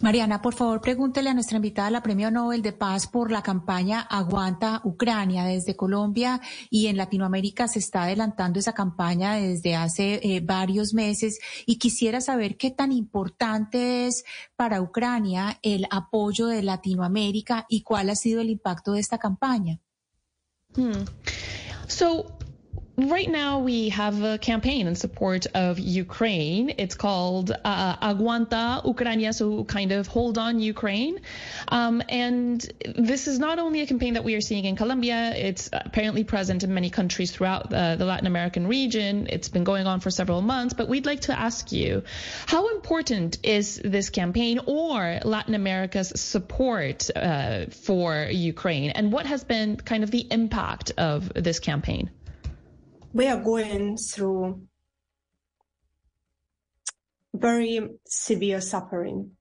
Mariana, 0.00 0.42
por 0.42 0.54
favor, 0.54 0.80
pregúntele 0.80 1.30
a 1.30 1.34
nuestra 1.34 1.56
invitada, 1.56 1.90
la 1.90 2.02
Premio 2.02 2.30
Nobel 2.30 2.62
de 2.62 2.72
Paz, 2.72 3.06
por 3.06 3.30
la 3.30 3.42
campaña 3.42 4.00
Aguanta 4.00 4.80
Ucrania 4.84 5.44
desde 5.44 5.76
Colombia 5.76 6.40
y 6.70 6.86
en 6.86 6.96
Latinoamérica 6.96 7.68
se 7.68 7.78
está 7.78 8.04
adelantando 8.04 8.58
esa 8.58 8.72
campaña 8.72 9.34
desde 9.34 9.76
hace 9.76 10.20
eh, 10.22 10.40
varios 10.40 10.94
meses 10.94 11.38
y 11.66 11.78
quisiera 11.78 12.20
saber 12.20 12.56
qué 12.56 12.70
tan 12.70 12.92
importante 12.92 14.06
es 14.06 14.24
para 14.56 14.80
Ucrania 14.80 15.58
el 15.62 15.86
apoyo 15.90 16.46
de 16.46 16.62
Latinoamérica 16.62 17.66
y 17.68 17.82
cuál 17.82 18.10
ha 18.10 18.16
sido 18.16 18.40
el 18.40 18.50
impacto 18.50 18.92
de 18.92 19.00
esta 19.00 19.18
campaña. 19.18 19.78
Hmm. 20.74 21.04
So, 21.86 22.38
Right 23.08 23.30
now, 23.30 23.60
we 23.60 23.88
have 23.88 24.22
a 24.22 24.36
campaign 24.36 24.86
in 24.86 24.94
support 24.94 25.46
of 25.54 25.78
Ukraine. 25.78 26.74
It's 26.76 26.94
called 26.94 27.50
uh, 27.50 27.96
Aguanta 28.02 28.82
Ucrania, 28.84 29.32
so 29.32 29.64
kind 29.64 29.92
of 29.92 30.06
hold 30.06 30.36
on 30.36 30.60
Ukraine. 30.60 31.20
Um, 31.68 32.02
and 32.10 32.60
this 32.94 33.26
is 33.26 33.38
not 33.38 33.58
only 33.58 33.80
a 33.80 33.86
campaign 33.86 34.14
that 34.14 34.24
we 34.24 34.34
are 34.34 34.42
seeing 34.42 34.66
in 34.66 34.76
Colombia, 34.76 35.32
it's 35.34 35.70
apparently 35.72 36.24
present 36.24 36.62
in 36.62 36.74
many 36.74 36.90
countries 36.90 37.30
throughout 37.30 37.70
the, 37.70 37.96
the 37.98 38.04
Latin 38.04 38.26
American 38.26 38.66
region. 38.66 39.28
It's 39.30 39.48
been 39.48 39.64
going 39.64 39.86
on 39.86 40.00
for 40.00 40.10
several 40.10 40.42
months, 40.42 40.74
but 40.74 40.86
we'd 40.86 41.06
like 41.06 41.20
to 41.20 41.38
ask 41.38 41.72
you 41.72 42.02
how 42.44 42.68
important 42.68 43.38
is 43.42 43.80
this 43.82 44.10
campaign 44.10 44.60
or 44.66 45.20
Latin 45.24 45.54
America's 45.54 46.12
support 46.20 47.08
uh, 47.16 47.64
for 47.70 48.28
Ukraine? 48.30 48.90
And 48.90 49.10
what 49.10 49.24
has 49.24 49.42
been 49.42 49.76
kind 49.76 50.04
of 50.04 50.10
the 50.10 50.26
impact 50.30 50.92
of 50.98 51.32
this 51.32 51.60
campaign? 51.60 52.10
We 53.12 53.26
are 53.26 53.40
going 53.40 53.96
through 53.96 54.62
very 57.34 57.88
severe 58.06 58.60
suffering. 58.60 59.32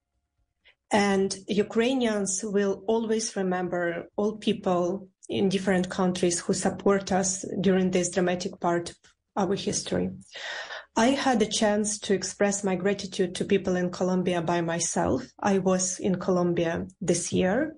And 0.91 1.35
Ukrainians 1.47 2.41
will 2.43 2.83
always 2.87 3.35
remember 3.35 4.07
all 4.15 4.37
people 4.37 5.07
in 5.27 5.49
different 5.49 5.89
countries 5.89 6.39
who 6.39 6.53
support 6.53 7.11
us 7.11 7.45
during 7.61 7.91
this 7.91 8.09
dramatic 8.09 8.59
part 8.59 8.89
of 8.89 8.95
our 9.35 9.55
history. 9.55 10.09
I 10.95 11.11
had 11.11 11.41
a 11.41 11.45
chance 11.47 11.99
to 11.99 12.15
express 12.15 12.63
my 12.63 12.75
gratitude 12.75 13.35
to 13.35 13.45
people 13.45 13.75
in 13.75 13.91
Colombia 13.91 14.41
by 14.41 14.61
myself. 14.61 15.27
I 15.39 15.59
was 15.59 15.99
in 15.99 16.15
Colombia 16.15 16.87
this 16.99 17.31
year. 17.31 17.75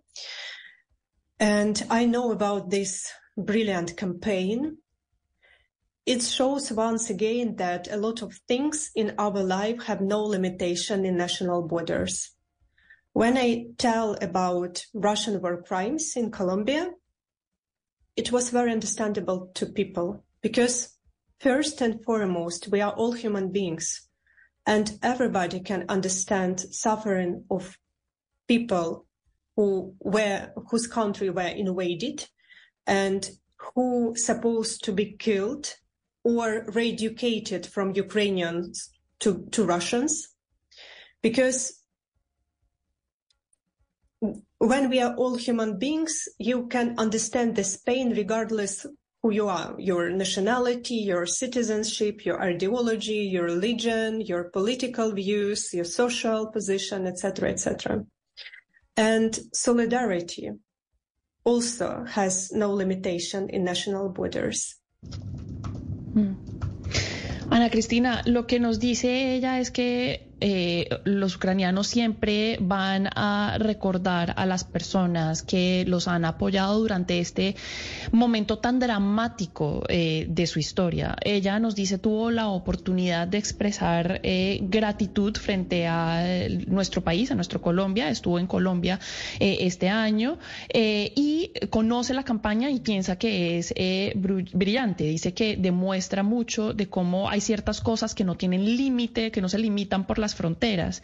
And 1.39 1.83
I 1.89 2.05
know 2.05 2.31
about 2.31 2.69
this 2.69 3.11
brilliant 3.37 3.97
campaign 3.97 4.77
it 6.05 6.23
shows 6.23 6.71
once 6.71 7.09
again 7.09 7.55
that 7.57 7.87
a 7.91 7.97
lot 7.97 8.21
of 8.21 8.33
things 8.47 8.89
in 8.95 9.13
our 9.19 9.43
life 9.43 9.83
have 9.83 10.01
no 10.01 10.23
limitation 10.23 11.05
in 11.05 11.15
national 11.15 11.67
borders. 11.67 12.31
When 13.13 13.37
I 13.37 13.65
tell 13.77 14.15
about 14.21 14.83
Russian 14.93 15.41
war 15.41 15.61
crimes 15.61 16.13
in 16.15 16.31
Colombia, 16.31 16.89
it 18.15 18.31
was 18.31 18.49
very 18.49 18.71
understandable 18.71 19.51
to 19.55 19.65
people 19.67 20.23
because 20.41 20.97
first 21.39 21.81
and 21.81 22.03
foremost, 22.03 22.69
we 22.69 22.81
are 22.81 22.93
all 22.93 23.11
human 23.11 23.51
beings 23.51 24.07
and 24.65 24.97
everybody 25.03 25.59
can 25.59 25.85
understand 25.87 26.59
suffering 26.59 27.45
of 27.51 27.77
people 28.47 29.05
who 29.55 29.93
were, 29.99 30.51
whose 30.69 30.87
country 30.87 31.29
were 31.29 31.41
invaded 31.41 32.27
and 32.87 33.29
who 33.57 34.13
supposed 34.15 34.83
to 34.83 34.91
be 34.91 35.15
killed 35.17 35.75
or 36.23 36.65
re-educated 36.73 37.65
from 37.65 37.93
Ukrainians 37.95 38.89
to, 39.19 39.47
to 39.51 39.63
Russians. 39.65 40.29
Because 41.21 41.81
when 44.19 44.89
we 44.89 44.99
are 44.99 45.15
all 45.15 45.35
human 45.35 45.79
beings, 45.79 46.27
you 46.37 46.67
can 46.67 46.95
understand 46.97 47.55
this 47.55 47.77
pain 47.77 48.11
regardless 48.11 48.85
who 49.23 49.31
you 49.31 49.47
are, 49.47 49.75
your 49.77 50.09
nationality, 50.09 50.95
your 50.95 51.25
citizenship, 51.27 52.25
your 52.25 52.41
ideology, 52.41 53.29
your 53.31 53.43
religion, 53.43 54.19
your 54.21 54.45
political 54.45 55.11
views, 55.11 55.73
your 55.73 55.85
social 55.85 56.47
position, 56.47 57.05
etc., 57.05 57.49
etc. 57.49 58.03
And 58.97 59.39
solidarity 59.53 60.49
also 61.43 62.03
has 62.05 62.51
no 62.51 62.71
limitation 62.73 63.49
in 63.49 63.63
national 63.63 64.09
borders. 64.09 64.75
Ana 67.51 67.69
Cristina, 67.69 68.21
lo 68.25 68.47
que 68.47 68.61
nos 68.61 68.79
dice 68.79 69.35
ella 69.35 69.59
es 69.59 69.71
que 69.71 70.30
eh, 70.41 70.89
los 71.03 71.35
ucranianos 71.35 71.87
siempre 71.87 72.57
van 72.59 73.07
a 73.15 73.57
recordar 73.59 74.33
a 74.37 74.47
las 74.47 74.63
personas 74.63 75.43
que 75.43 75.85
los 75.87 76.07
han 76.07 76.25
apoyado 76.25 76.79
durante 76.79 77.19
este 77.19 77.55
momento 78.11 78.57
tan 78.57 78.79
dramático 78.79 79.83
eh, 79.87 80.25
de 80.27 80.47
su 80.47 80.57
historia. 80.57 81.15
Ella 81.23 81.59
nos 81.59 81.75
dice 81.75 81.99
tuvo 81.99 82.31
la 82.31 82.49
oportunidad 82.49 83.27
de 83.27 83.37
expresar 83.37 84.19
eh, 84.23 84.59
gratitud 84.63 85.37
frente 85.37 85.85
a 85.87 86.47
nuestro 86.67 87.03
país, 87.03 87.31
a 87.31 87.35
nuestro 87.35 87.61
Colombia. 87.61 88.09
Estuvo 88.09 88.39
en 88.39 88.47
Colombia 88.47 88.99
este 89.39 89.89
año 89.89 90.39
y 90.73 91.51
conoce 91.69 92.13
la 92.13 92.23
campaña 92.23 92.71
y 92.71 92.79
piensa 92.79 93.17
que 93.17 93.59
es 93.59 93.73
brillante. 94.15 95.03
Dice 95.03 95.33
que 95.33 95.55
demuestra 95.55 96.23
mucho 96.23 96.73
de 96.73 96.87
cómo 96.87 97.29
hay 97.29 97.41
ciertas 97.41 97.81
cosas 97.81 98.15
que 98.15 98.23
no 98.23 98.35
tienen 98.35 98.65
límite, 98.65 99.31
que 99.31 99.41
no 99.41 99.49
se 99.49 99.59
limitan 99.59 100.07
por 100.07 100.17
las 100.17 100.30
fronteras. 100.35 101.03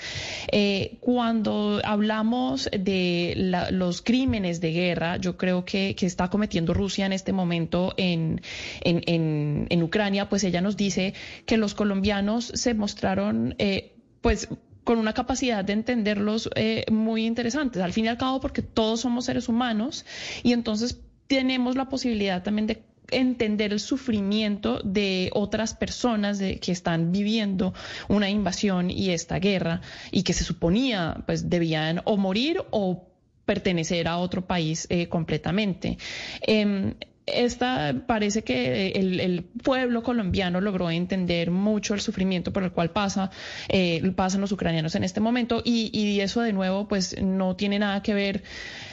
Eh, 0.51 0.97
cuando 0.99 1.81
hablamos 1.83 2.69
de 2.71 3.67
los 3.71 4.01
crímenes 4.01 4.61
de 4.61 4.71
guerra, 4.71 5.17
yo 5.17 5.37
creo 5.37 5.65
que, 5.65 5.95
que, 5.95 6.05
está 6.05 6.29
cometiendo 6.29 6.73
Rusia 6.73 7.05
en 7.05 7.13
este 7.13 7.33
momento 7.33 7.93
en, 7.97 8.41
en, 8.81 9.67
en, 9.69 9.83
Ucrania, 9.83 10.29
pues 10.29 10.43
ella 10.43 10.61
nos 10.61 10.77
dice 10.77 11.13
que 11.45 11.57
los 11.57 11.73
colombianos 11.75 12.51
se 12.53 12.73
mostraron, 12.73 13.55
eh, 13.57 13.95
pues, 14.21 14.49
con 14.83 14.99
una 14.99 15.13
capacidad 15.13 15.65
de 15.65 15.73
entenderlos 15.73 16.49
eh, 16.55 16.85
muy 16.89 17.25
interesantes, 17.25 17.81
al 17.81 17.91
fin 17.91 18.05
y 18.05 18.07
al 18.07 18.17
cabo 18.17 18.39
porque 18.39 18.61
todos 18.61 19.01
somos 19.01 19.25
seres 19.25 19.49
humanos 19.49 20.05
y 20.43 20.53
entonces 20.53 21.01
tenemos 21.27 21.75
la 21.75 21.89
posibilidad 21.89 22.41
también 22.41 22.67
de 22.67 22.83
entender 23.11 23.73
el 23.73 23.79
sufrimiento 23.79 24.79
de 24.83 25.29
otras 25.33 25.73
personas 25.73 26.39
de, 26.39 26.59
que 26.59 26.71
están 26.71 27.11
viviendo 27.11 27.73
una 28.07 28.29
invasión 28.29 28.91
y 28.91 29.11
esta 29.11 29.39
guerra 29.39 29.81
y 30.11 30.23
que 30.23 30.33
se 30.33 30.43
suponía 30.43 31.23
pues 31.25 31.49
debían 31.49 32.01
o 32.05 32.17
morir 32.17 32.63
o 32.71 33.07
pertenecer 33.45 34.07
a 34.07 34.17
otro 34.17 34.45
país 34.45 34.87
eh, 34.89 35.07
completamente. 35.07 35.97
Em, 36.41 36.95
esta 37.27 37.93
parece 38.07 38.43
que 38.43 38.91
el, 38.91 39.43
pueblo 39.63 40.01
colombiano 40.01 40.61
logró 40.61 40.89
entender 40.89 41.51
mucho 41.51 41.93
el 41.93 41.99
sufrimiento 41.99 42.53
por 42.53 42.63
el 42.63 42.71
cual 42.71 42.91
pasa, 42.91 43.31
eh, 43.67 44.01
pasan 44.15 44.39
los 44.41 44.51
ucranianos 44.53 44.95
en 44.95 45.03
este 45.03 45.19
momento 45.19 45.61
y, 45.63 46.17
eso 46.17 46.41
de 46.41 46.53
nuevo 46.53 46.87
pues 46.87 47.21
no 47.21 47.55
tiene 47.55 47.79
nada 47.79 48.01
que 48.01 48.13
ver 48.13 48.43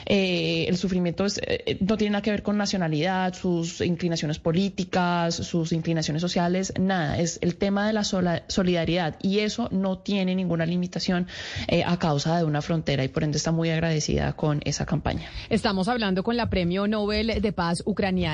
eh, 0.05 0.65
el 0.67 0.77
sufrimiento 0.77 1.25
eh, 1.25 1.77
no 1.79 1.97
tiene 1.97 2.11
nada 2.11 2.21
que 2.21 2.29
ver 2.29 2.43
con 2.43 2.57
nacionalidad, 2.57 3.33
sus 3.33 3.81
inclinaciones 3.81 4.37
políticas, 4.37 5.35
sus 5.35 5.71
inclinaciones 5.71 6.21
sociales, 6.21 6.73
nada. 6.79 7.17
Es 7.17 7.39
el 7.41 7.55
tema 7.55 7.87
de 7.87 7.93
la 7.93 8.03
solidaridad 8.03 9.15
y 9.21 9.39
eso 9.39 9.69
no 9.71 9.99
tiene 9.99 10.35
ninguna 10.35 10.65
limitación 10.65 11.27
eh, 11.67 11.83
a 11.83 11.97
causa 11.97 12.37
de 12.37 12.43
una 12.43 12.61
frontera 12.61 13.03
y 13.03 13.07
por 13.07 13.23
ende 13.23 13.37
está 13.37 13.51
muy 13.51 13.69
agradecida 13.69 14.33
con 14.33 14.61
esa 14.65 14.85
campaña. 14.85 15.29
Estamos 15.49 15.87
hablando 15.87 16.23
con 16.23 16.37
la 16.37 16.49
Premio 16.49 16.87
Nobel 16.87 17.41
de 17.41 17.51
Paz 17.51 17.81
ucraniana 17.85 18.24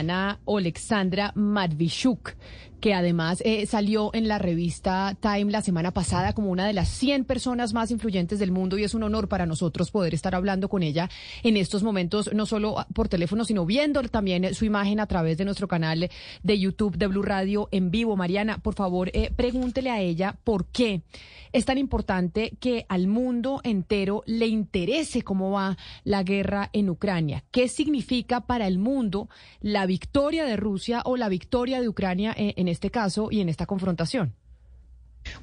Alexandra 0.48 1.32
Matvichuk 1.36 2.36
que 2.82 2.94
además 2.96 3.42
eh, 3.46 3.66
salió 3.68 4.10
en 4.14 4.28
la 4.28 4.40
revista 4.40 5.16
Time 5.22 5.52
la 5.52 5.62
semana 5.62 5.92
pasada 5.92 6.34
como 6.34 6.50
una 6.50 6.66
de 6.66 6.74
las 6.74 6.90
100 6.90 7.26
personas 7.26 7.74
más 7.74 7.92
influyentes 7.92 8.40
del 8.40 8.52
mundo 8.52 8.78
y 8.78 8.84
es 8.84 8.96
un 8.96 9.04
honor 9.04 9.30
para 9.30 9.46
nosotros 9.46 9.92
poder 9.92 10.16
estar 10.16 10.34
hablando 10.34 10.68
con 10.68 10.82
ella 10.82 11.10
en 11.44 11.58
estos 11.58 11.84
momentos, 11.84 12.32
no 12.34 12.46
solo 12.46 12.76
por 12.94 13.08
teléfono, 13.08 13.46
sino 13.46 13.66
viendo 13.66 14.02
también 14.04 14.56
su 14.56 14.66
imagen 14.66 15.00
a 15.00 15.06
través 15.06 15.38
de 15.38 15.46
nuestro 15.46 15.68
canal 15.68 16.10
de 16.42 16.60
YouTube 16.60 16.98
de 16.98 17.08
Blue 17.08 17.22
Radio 17.22 17.70
en 17.72 17.92
vivo. 17.92 18.18
Mariana, 18.18 18.58
por 18.58 18.74
favor, 18.74 19.12
eh, 19.14 19.32
pregúntele 19.36 19.92
a 19.92 20.02
ella 20.02 20.36
por 20.44 20.66
qué 20.66 21.04
es 21.54 21.66
tan 21.66 21.78
importante 21.78 22.54
que 22.60 22.86
al 22.90 23.08
mundo 23.08 23.60
entero 23.64 24.24
le 24.26 24.48
interese 24.48 25.22
cómo 25.22 25.52
va 25.52 25.78
la 26.04 26.24
guerra 26.24 26.70
en 26.74 26.90
Ucrania. 26.90 27.44
¿Qué 27.52 27.68
significa 27.68 28.42
para 28.42 28.68
el 28.68 28.80
mundo 28.80 29.30
la 29.60 29.86
victoria 29.86 30.46
de 30.46 30.56
Rusia 30.56 31.02
o 31.06 31.18
la 31.18 31.30
victoria 31.30 31.82
de 31.82 31.90
Ucrania 31.90 32.34
en, 32.36 32.54
en 32.56 32.68
este 32.72 32.90
caso 32.90 33.30
y 33.32 33.42
en 33.42 33.50
esta 33.50 33.66
confrontación. 33.66 34.34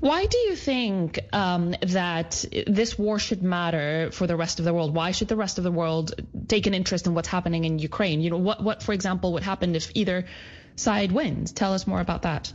Why 0.01 0.27
do 0.27 0.39
you 0.39 0.57
think 0.57 1.21
um, 1.33 1.75
that 1.83 2.45
this 2.67 2.99
war 2.99 3.19
should 3.19 3.43
matter 3.43 4.11
for 4.13 4.27
the 4.27 4.37
rest 4.37 4.59
of 4.59 4.65
the 4.65 4.75
world? 4.75 4.95
Why 4.95 5.13
should 5.13 5.29
the 5.29 5.37
rest 5.37 5.59
of 5.59 5.65
the 5.65 5.71
world 5.71 6.15
take 6.49 6.67
an 6.67 6.75
interest 6.75 7.07
in 7.07 7.15
what's 7.15 7.29
happening 7.29 7.65
in 7.65 7.79
Ukraine? 7.79 8.21
You 8.21 8.31
know, 8.31 8.39
what, 8.39 8.63
what, 8.63 8.83
for 8.83 8.93
example, 8.93 9.33
would 9.35 9.43
happen 9.43 9.75
if 9.75 9.91
either 9.95 10.27
side 10.77 11.13
wins? 11.13 11.53
Tell 11.53 11.73
us 11.73 11.87
more 11.87 12.01
about 12.01 12.23
that. 12.23 12.53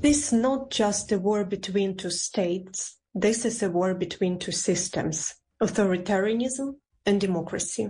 This 0.00 0.26
is 0.26 0.32
not 0.32 0.70
just 0.70 1.12
a 1.12 1.18
war 1.18 1.44
between 1.44 1.96
two 1.96 2.10
states. 2.10 2.98
This 3.14 3.44
is 3.44 3.62
a 3.62 3.70
war 3.70 3.94
between 3.94 4.38
two 4.38 4.52
systems, 4.52 5.34
authoritarianism 5.62 6.74
and 7.06 7.20
democracy. 7.20 7.88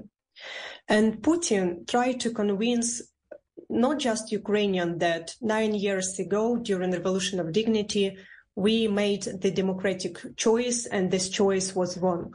And 0.88 1.22
Putin 1.22 1.88
tried 1.88 2.20
to 2.20 2.30
convince 2.30 3.02
not 3.72 3.98
just 3.98 4.30
Ukrainian 4.30 4.98
that 4.98 5.34
nine 5.40 5.74
years 5.74 6.18
ago 6.18 6.56
during 6.56 6.90
the 6.90 6.98
Revolution 6.98 7.40
of 7.40 7.52
Dignity, 7.52 8.16
we 8.54 8.86
made 8.86 9.22
the 9.22 9.50
democratic 9.50 10.36
choice 10.36 10.84
and 10.86 11.10
this 11.10 11.30
choice 11.30 11.74
was 11.74 11.96
wrong. 11.96 12.34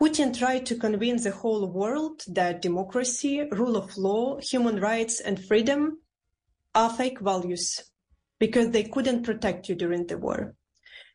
Putin 0.00 0.36
tried 0.36 0.66
to 0.66 0.76
convince 0.76 1.24
the 1.24 1.32
whole 1.32 1.66
world 1.66 2.22
that 2.28 2.62
democracy, 2.62 3.42
rule 3.50 3.76
of 3.76 3.96
law, 3.96 4.38
human 4.38 4.78
rights 4.78 5.18
and 5.18 5.44
freedom 5.44 5.98
are 6.74 6.90
fake 6.90 7.20
values 7.20 7.82
because 8.38 8.70
they 8.70 8.84
couldn't 8.84 9.24
protect 9.24 9.68
you 9.68 9.74
during 9.74 10.06
the 10.06 10.18
war. 10.18 10.54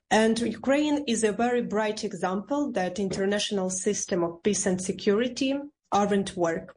And 0.09 0.37
Ukraine 0.39 1.05
is 1.07 1.23
a 1.23 1.31
very 1.31 1.61
bright 1.61 2.03
example 2.03 2.71
that 2.73 2.99
international 2.99 3.69
system 3.69 4.23
of 4.23 4.43
peace 4.43 4.65
and 4.65 4.81
security 4.81 5.53
aren't 5.91 6.35
work 6.35 6.75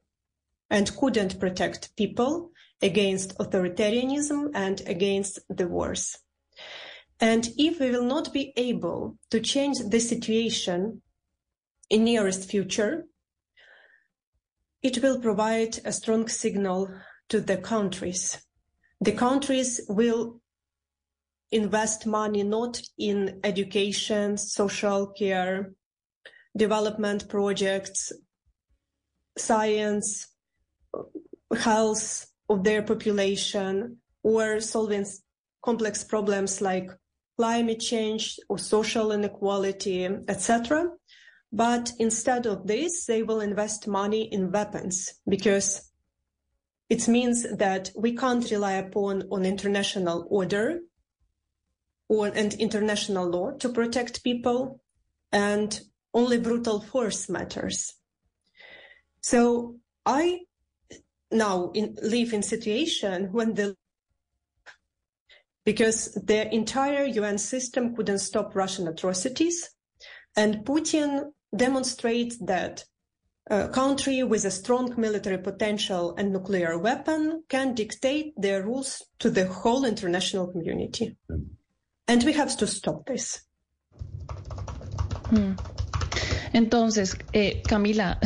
and 0.70 0.96
couldn't 0.96 1.38
protect 1.38 1.96
people 1.96 2.50
against 2.82 3.36
authoritarianism 3.38 4.50
and 4.54 4.82
against 4.86 5.40
the 5.48 5.66
wars. 5.66 6.18
And 7.20 7.48
if 7.56 7.80
we 7.80 7.90
will 7.90 8.04
not 8.04 8.32
be 8.32 8.52
able 8.56 9.16
to 9.30 9.40
change 9.40 9.78
the 9.78 10.00
situation 10.00 11.02
in 11.88 12.04
nearest 12.04 12.50
future, 12.50 13.06
it 14.82 15.02
will 15.02 15.20
provide 15.20 15.78
a 15.84 15.92
strong 15.92 16.28
signal 16.28 16.90
to 17.28 17.40
the 17.40 17.56
countries. 17.56 18.38
The 19.00 19.12
countries 19.12 19.80
will 19.88 20.40
invest 21.50 22.06
money 22.06 22.42
not 22.42 22.80
in 22.98 23.40
education, 23.44 24.36
social 24.36 25.06
care, 25.08 25.72
development 26.56 27.28
projects, 27.28 28.12
science, 29.38 30.28
health 31.56 32.26
of 32.48 32.64
their 32.64 32.82
population 32.82 33.98
or 34.22 34.60
solving 34.60 35.06
complex 35.62 36.04
problems 36.04 36.60
like 36.60 36.90
climate 37.36 37.80
change 37.80 38.38
or 38.48 38.58
social 38.58 39.12
inequality, 39.12 40.04
etc. 40.28 40.88
But 41.52 41.92
instead 41.98 42.46
of 42.46 42.66
this, 42.66 43.06
they 43.06 43.22
will 43.22 43.40
invest 43.40 43.86
money 43.86 44.28
in 44.32 44.50
weapons 44.50 45.14
because 45.28 45.90
it 46.88 47.08
means 47.08 47.46
that 47.56 47.90
we 47.96 48.14
can't 48.14 48.50
rely 48.50 48.74
upon 48.74 49.24
on 49.30 49.44
international 49.44 50.26
order 50.30 50.80
or 52.08 52.28
and 52.28 52.54
international 52.54 53.28
law 53.28 53.50
to 53.58 53.68
protect 53.68 54.22
people 54.22 54.80
and 55.32 55.80
only 56.14 56.38
brutal 56.38 56.80
force 56.80 57.28
matters. 57.28 57.94
So 59.20 59.76
I 60.04 60.40
now 61.30 61.70
in, 61.74 61.96
live 62.02 62.32
in 62.32 62.42
situation 62.42 63.32
when 63.32 63.54
the 63.54 63.76
because 65.64 66.12
the 66.14 66.54
entire 66.54 67.04
UN 67.04 67.38
system 67.38 67.96
couldn't 67.96 68.20
stop 68.20 68.54
Russian 68.54 68.86
atrocities, 68.86 69.68
and 70.36 70.64
Putin 70.64 71.32
demonstrates 71.54 72.38
that 72.38 72.84
a 73.50 73.68
country 73.68 74.22
with 74.22 74.44
a 74.44 74.50
strong 74.50 74.94
military 74.96 75.38
potential 75.38 76.14
and 76.16 76.32
nuclear 76.32 76.78
weapon 76.78 77.42
can 77.48 77.74
dictate 77.74 78.32
their 78.36 78.62
rules 78.62 79.02
to 79.18 79.30
the 79.30 79.46
whole 79.46 79.84
international 79.84 80.46
community. 80.48 81.16
And 82.08 82.22
we 82.24 82.32
have 82.32 82.56
to 82.58 82.66
stop 82.66 83.06
this. 83.06 83.40
Hmm. 85.30 85.54
Entonces, 86.52 87.16
eh, 87.34 87.62
Camila, 87.62 88.18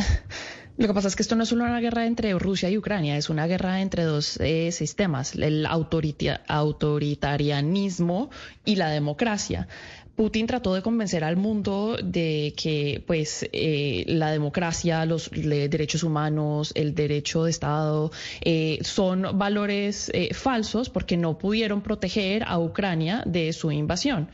Lo 0.81 0.87
que 0.87 0.95
pasa 0.95 1.09
es 1.09 1.15
que 1.15 1.21
esto 1.21 1.35
no 1.35 1.43
es 1.43 1.49
solo 1.49 1.63
una 1.63 1.79
guerra 1.79 2.07
entre 2.07 2.33
Rusia 2.33 2.67
y 2.71 2.75
Ucrania, 2.75 3.15
es 3.15 3.29
una 3.29 3.45
guerra 3.45 3.81
entre 3.81 4.01
dos 4.01 4.39
eh, 4.39 4.71
sistemas, 4.71 5.35
el 5.35 5.67
autoritarianismo 5.67 8.31
y 8.65 8.77
la 8.77 8.89
democracia. 8.89 9.67
Putin 10.15 10.45
trató 10.45 10.73
de 10.73 10.81
convencer 10.81 11.23
al 11.23 11.37
mundo 11.37 11.97
de 12.03 12.53
que 12.55 13.03
pues 13.07 13.47
eh, 13.53 14.03
la 14.07 14.31
democracia, 14.31 15.05
los 15.05 15.31
derechos 15.31 16.03
humanos, 16.03 16.73
el 16.75 16.93
derecho 16.93 17.45
de 17.45 17.51
Estado 17.51 18.11
eh, 18.41 18.79
son 18.81 19.37
valores 19.37 20.11
eh, 20.13 20.33
falsos 20.33 20.89
porque 20.89 21.17
no 21.17 21.37
pudieron 21.37 21.81
proteger 21.81 22.43
a 22.45 22.59
Ucrania 22.59 23.23
de 23.25 23.53
su 23.53 23.71
invasión. 23.71 24.29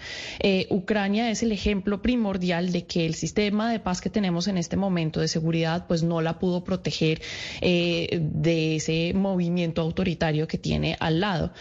Ucrania 0.70 1.30
es 1.30 1.44
el 1.44 1.52
ejemplo 1.52 2.02
primordial 2.02 2.72
de 2.72 2.86
que 2.86 3.06
el 3.06 3.14
sistema 3.14 3.72
de 3.72 3.80
paz 3.80 4.02
que 4.02 4.10
tenemos 4.10 4.48
en 4.48 4.58
este 4.58 4.78
momento 4.78 5.20
de 5.20 5.28
seguridad 5.28 5.86
pues 5.88 6.04
no 6.04 6.22
la 6.22 6.40
pudo 6.40 6.64
proteger 6.64 7.22
de 7.62 8.76
ese 8.76 9.14
movimiento 9.14 9.82
autoritario 9.82 10.48
que 10.48 10.58
tiene 10.58 10.98
al 11.00 11.20
lado. 11.20 11.54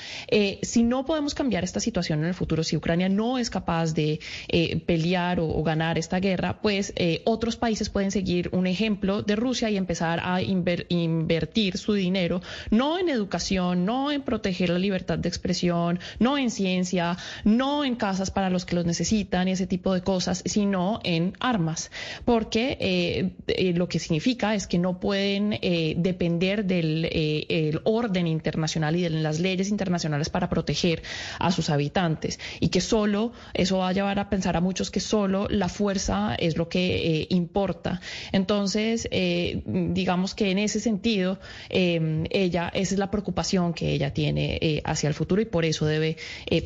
si 0.63 0.83
no 0.83 1.05
podemos 1.05 1.35
cambiar 1.35 1.65
esta 1.65 1.81
situación 1.81 2.21
en 2.21 2.27
el 2.27 2.35
futuro, 2.35 2.65
si 2.65 2.77
Ucrania 2.77 3.09
no 3.09 3.39
es 3.39 3.51
capaz 3.51 3.93
de 3.93 4.06
eh, 4.49 4.81
pelear 4.87 5.41
o, 5.41 5.63
ganar 5.63 5.99
esta 5.99 6.21
guerra, 6.21 6.61
pues 6.61 6.93
eh, 6.97 7.23
otros 7.25 7.57
países 7.57 7.89
pueden 7.91 8.11
seguir 8.11 8.49
un 8.53 8.67
ejemplo 8.67 9.23
de 9.23 9.37
Rusia 9.37 9.71
y 9.71 9.77
empezar 9.77 10.21
a 10.23 10.41
invertir 10.43 11.79
su 11.79 11.95
dinero 11.95 12.41
no 12.71 12.99
en 12.99 13.09
educación, 13.09 13.85
no 13.85 14.13
en 14.13 14.23
proteger 14.23 14.71
la 14.71 14.79
libertad 14.79 15.19
de 15.19 15.29
expresión, 15.29 15.99
no 16.19 16.39
en 16.39 16.51
ciencia, 16.51 17.17
no 17.45 17.85
en 17.85 17.97
casas 17.97 18.31
para 18.31 18.51
los 18.51 18.65
que 18.65 18.77
los 18.77 18.87
necesitan 18.87 19.49
y 19.49 19.53
ese 19.53 19.67
tipo 19.67 19.93
de 19.95 20.03
cosas, 20.03 20.43
sino 20.47 21.01
en 21.05 21.33
armas, 21.41 21.91
porque 22.25 22.77
eh, 22.81 23.73
lo 23.75 23.89
que 23.89 23.99
significa 23.99 24.55
es 24.55 24.67
que 24.67 24.79
no 24.79 25.01
pueden 25.01 25.51
depender 25.97 26.65
del 26.65 27.07
el 27.07 27.81
orden 27.85 28.27
internacional 28.27 28.97
y 28.97 29.03
de 29.03 29.11
las 29.11 29.41
leyes 29.41 29.69
internacionales 29.69 30.29
para 30.29 30.49
proteger 30.49 31.03
a 31.39 31.51
sus 31.51 31.71
habitantes 31.71 32.39
y 32.61 32.69
que 32.69 32.81
solo 32.81 33.33
eso 33.55 33.79
va 33.79 33.93
llevar 33.97 34.19
a 34.19 34.31
pensar 34.31 34.57
a 34.57 34.61
muchos 34.61 34.91
que 34.91 35.01
solo 35.01 35.49
la 35.49 35.69
fuerza 35.69 36.37
es 36.37 36.57
lo 36.57 36.69
que 36.69 37.23
eh, 37.23 37.27
importa. 37.31 38.01
Entonces, 38.31 39.09
eh, 39.11 39.63
digamos 39.67 40.35
que 40.35 40.51
en 40.51 40.59
ese 40.59 40.79
sentido, 40.79 41.41
eh, 41.71 42.25
ella, 42.31 42.69
esa 42.69 42.95
es 42.95 42.99
la 42.99 43.11
preocupación 43.11 43.73
que 43.73 43.91
ella 43.91 44.13
tiene 44.13 44.83
hacia 44.85 45.09
el 45.09 45.15
futuro 45.15 45.41
y 45.41 45.47
por 45.47 45.65
eso 45.65 45.87
debe 45.87 46.17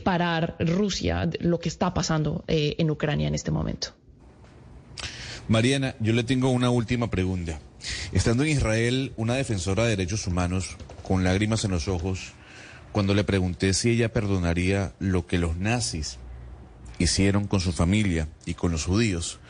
parar 0.03 0.57
Rusia 0.59 1.31
lo 1.41 1.59
que 1.59 1.69
está 1.69 1.95
pasando 1.95 2.45
en 2.49 2.91
Ucrania 2.91 3.29
en 3.29 3.35
este 3.35 3.51
momento. 3.51 3.95
Mariana, 5.49 5.95
yo 6.01 6.13
le 6.13 6.25
tengo 6.25 6.51
una 6.51 6.71
última 6.71 7.11
pregunta. 7.11 7.61
Estando 8.13 8.43
en 8.43 8.51
Israel, 8.51 9.13
una 9.17 9.35
defensora 9.35 9.85
de 9.85 9.91
derechos 9.91 10.27
humanos, 10.27 10.77
con 11.03 11.25
lágrimas 11.25 11.65
en 11.65 11.71
los 11.71 11.89
ojos, 11.89 12.33
cuando 12.93 13.15
le 13.15 13.25
pregunté 13.25 13.73
si 13.73 13.91
ella 13.91 14.13
perdonaría 14.13 14.93
lo 14.99 15.27
que 15.27 15.39
los 15.39 15.57
nazis 15.57 16.19
hicieron 17.01 17.47
con 17.47 17.61
su 17.61 17.73
familia 17.73 18.29
y 18.47 18.55
con 18.55 18.73
los 18.73 18.85
judíos. 18.85 19.41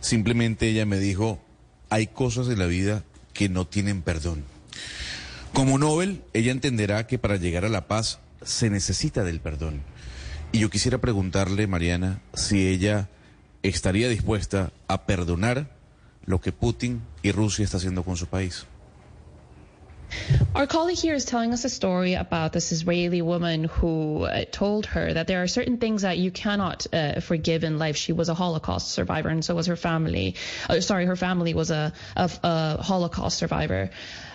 Simplemente 0.00 0.68
ella 0.68 0.86
me 0.86 0.98
dijo, 0.98 1.40
hay 1.90 2.06
cosas 2.06 2.48
en 2.48 2.58
la 2.58 2.66
vida 2.66 3.02
que 3.32 3.48
no 3.48 3.66
tienen 3.66 4.02
perdón. 4.02 4.44
Como 5.52 5.78
Nobel, 5.78 6.22
ella 6.34 6.52
entenderá 6.52 7.06
que 7.06 7.18
para 7.18 7.36
llegar 7.36 7.64
a 7.64 7.70
la 7.70 7.88
paz 7.88 8.20
se 8.42 8.70
necesita 8.70 9.24
del 9.24 9.40
perdón. 9.40 9.82
Y 10.52 10.60
yo 10.60 10.70
quisiera 10.70 10.98
preguntarle, 10.98 11.66
Mariana, 11.66 12.20
si 12.34 12.68
ella 12.68 13.08
estaría 13.62 14.08
dispuesta 14.08 14.72
a 14.86 15.04
perdonar 15.04 15.76
lo 16.26 16.40
que 16.40 16.52
Putin 16.52 17.02
y 17.22 17.32
Rusia 17.32 17.64
está 17.64 17.78
haciendo 17.78 18.04
con 18.04 18.16
su 18.16 18.26
país. 18.26 18.66
Our 20.54 20.66
colleague 20.66 20.98
here 20.98 21.14
is 21.14 21.24
telling 21.24 21.52
us 21.52 21.64
a 21.64 21.68
story 21.68 22.14
about 22.14 22.52
this 22.52 22.72
Israeli 22.72 23.22
woman 23.22 23.64
who 23.64 24.24
uh, 24.24 24.44
told 24.50 24.86
her 24.86 25.12
that 25.12 25.26
there 25.26 25.42
are 25.42 25.46
certain 25.46 25.78
things 25.78 26.02
that 26.02 26.18
you 26.18 26.30
cannot 26.30 26.86
uh, 26.92 27.20
forgive 27.20 27.64
in 27.64 27.78
life. 27.78 27.96
She 27.96 28.12
was 28.12 28.28
a 28.28 28.34
Holocaust 28.34 28.90
survivor, 28.90 29.28
and 29.28 29.44
so 29.44 29.54
was 29.54 29.66
her 29.66 29.76
family. 29.76 30.34
Uh, 30.68 30.80
sorry, 30.80 31.06
her 31.06 31.16
family 31.16 31.54
was 31.54 31.70
a, 31.70 31.92
a, 32.16 32.30
a 32.42 32.82
Holocaust 32.82 33.38
survivor. 33.38 33.90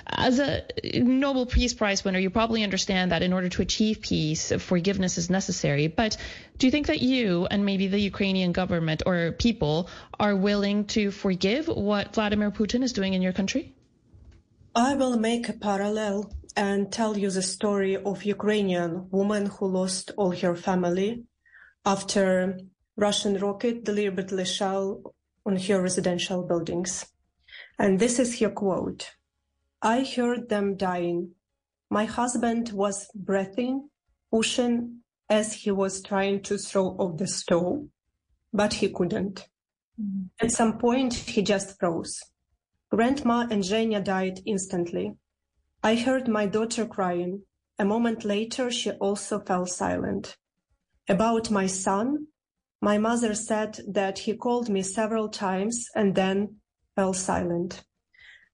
As 0.05 0.39
a 0.39 0.63
Nobel 0.93 1.45
Peace 1.45 1.73
Prize 1.73 2.03
winner, 2.03 2.19
you 2.19 2.29
probably 2.29 2.63
understand 2.63 3.12
that 3.12 3.23
in 3.23 3.33
order 3.33 3.49
to 3.49 3.62
achieve 3.62 4.01
peace, 4.01 4.51
forgiveness 4.51 5.17
is 5.17 5.29
necessary. 5.29 5.88
But 5.88 6.17
do 6.57 6.67
you 6.67 6.71
think 6.71 6.88
that 6.88 7.01
you 7.01 7.47
and 7.49 7.65
maybe 7.65 7.88
the 7.88 7.99
Ukrainian 7.99 8.51
government 8.51 9.03
or 9.05 9.31
people 9.31 9.89
are 10.19 10.36
willing 10.36 10.86
to 10.86 11.12
forgive 11.12 11.67
what 11.67 12.13
Vladimir 12.13 12.51
Putin 12.51 12.83
is 12.83 12.93
doing 12.93 13.13
in 13.13 13.21
your 13.21 13.33
country? 13.33 13.73
I 14.75 14.95
will 14.95 15.19
make 15.19 15.49
a 15.49 15.53
parallel 15.53 16.33
and 16.55 16.91
tell 16.91 17.15
you 17.15 17.29
the 17.29 17.43
story 17.43 17.95
of 17.95 18.23
Ukrainian 18.25 19.07
woman 19.12 19.45
who 19.45 19.67
lost 19.67 20.09
all 20.17 20.31
her 20.31 20.55
family 20.55 21.25
after 21.86 22.57
Russian 22.97 23.38
rocket 23.38 23.83
deliberately 23.83 24.45
shell 24.45 25.13
on 25.45 25.57
her 25.57 25.79
residential 25.79 26.41
buildings. 26.41 27.05
And 27.77 27.99
this 27.99 28.17
is 28.17 28.39
her 28.39 28.49
quote. 28.49 29.12
I 29.79 30.03
heard 30.03 30.49
them 30.49 30.75
dying. 30.75 31.36
My 31.91 32.05
husband 32.05 32.71
was 32.71 33.07
breathing, 33.13 33.89
pushing 34.31 35.01
as 35.29 35.53
he 35.53 35.69
was 35.69 36.01
trying 36.01 36.41
to 36.43 36.57
throw 36.57 36.88
off 36.97 37.19
the 37.19 37.27
stove, 37.27 37.89
but 38.51 38.73
he 38.73 38.89
couldn't. 38.89 39.47
Mm-hmm. 40.01 40.23
At 40.41 40.51
some 40.51 40.79
point, 40.79 41.13
he 41.13 41.43
just 41.43 41.77
froze. 41.79 42.19
Grandma 42.93 43.47
and 43.49 43.63
Zhenya 43.63 44.03
died 44.03 44.41
instantly. 44.45 45.15
I 45.82 45.95
heard 45.95 46.27
my 46.27 46.45
daughter 46.45 46.86
crying. 46.86 47.41
A 47.79 47.86
moment 47.86 48.23
later, 48.23 48.69
she 48.69 48.91
also 48.91 49.39
fell 49.39 49.65
silent. 49.65 50.38
About 51.10 51.49
my 51.49 51.65
son, 51.65 52.27
my 52.82 52.99
mother 52.99 53.34
said 53.34 53.79
that 53.88 54.19
he 54.19 54.36
called 54.36 54.69
me 54.69 54.84
several 54.84 55.27
times 55.29 55.88
and 55.95 56.13
then 56.13 56.58
fell 56.95 57.13
silent. 57.13 57.84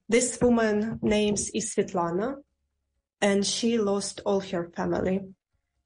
This 0.07 0.39
woman 0.41 0.99
names 1.01 1.49
is 1.53 1.75
Svetlana, 1.75 2.35
and 3.19 3.45
she 3.45 3.77
lost 3.77 4.21
all 4.25 4.39
her 4.39 4.71
family, 4.73 5.19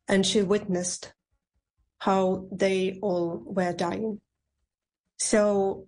and 0.08 0.28
she 0.28 0.44
witnessed 0.44 1.12
how 1.98 2.48
they 2.52 3.00
all 3.02 3.42
were 3.48 3.74
dying. 3.74 4.22
So 5.18 5.88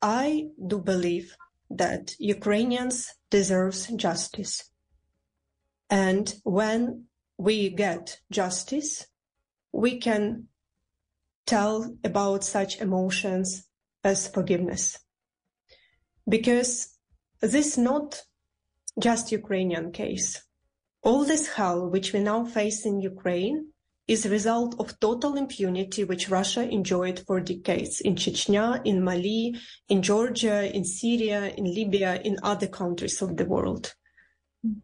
I 0.00 0.50
do 0.64 0.78
believe 0.78 1.36
that 1.70 2.14
Ukrainians 2.18 3.12
deserves 3.30 3.86
justice. 3.88 4.70
And 5.90 6.34
when 6.44 7.04
we 7.38 7.70
get 7.70 8.20
justice, 8.30 9.06
we 9.72 9.98
can 9.98 10.48
tell 11.46 11.96
about 12.02 12.44
such 12.44 12.80
emotions 12.80 13.66
as 14.02 14.28
forgiveness. 14.28 14.98
Because 16.28 16.96
this 17.40 17.54
is 17.66 17.78
not 17.78 18.22
just 18.98 19.32
Ukrainian 19.32 19.92
case. 19.92 20.42
All 21.02 21.24
this 21.24 21.48
hell 21.54 21.88
which 21.88 22.12
we 22.12 22.20
now 22.20 22.44
face 22.44 22.84
in 22.84 23.00
Ukraine 23.00 23.68
is 24.08 24.24
a 24.24 24.30
result 24.30 24.78
of 24.78 24.98
total 25.00 25.36
impunity 25.36 26.04
which 26.04 26.28
Russia 26.28 26.68
enjoyed 26.68 27.24
for 27.26 27.40
decades 27.40 28.00
in 28.00 28.14
Chechnya, 28.14 28.80
in 28.84 29.02
Mali, 29.02 29.56
in 29.88 30.02
Georgia, 30.02 30.74
in 30.74 30.84
Syria, 30.84 31.52
in 31.56 31.64
Libya, 31.64 32.20
in 32.22 32.36
other 32.42 32.68
countries 32.68 33.20
of 33.20 33.36
the 33.36 33.44
world. 33.44 33.94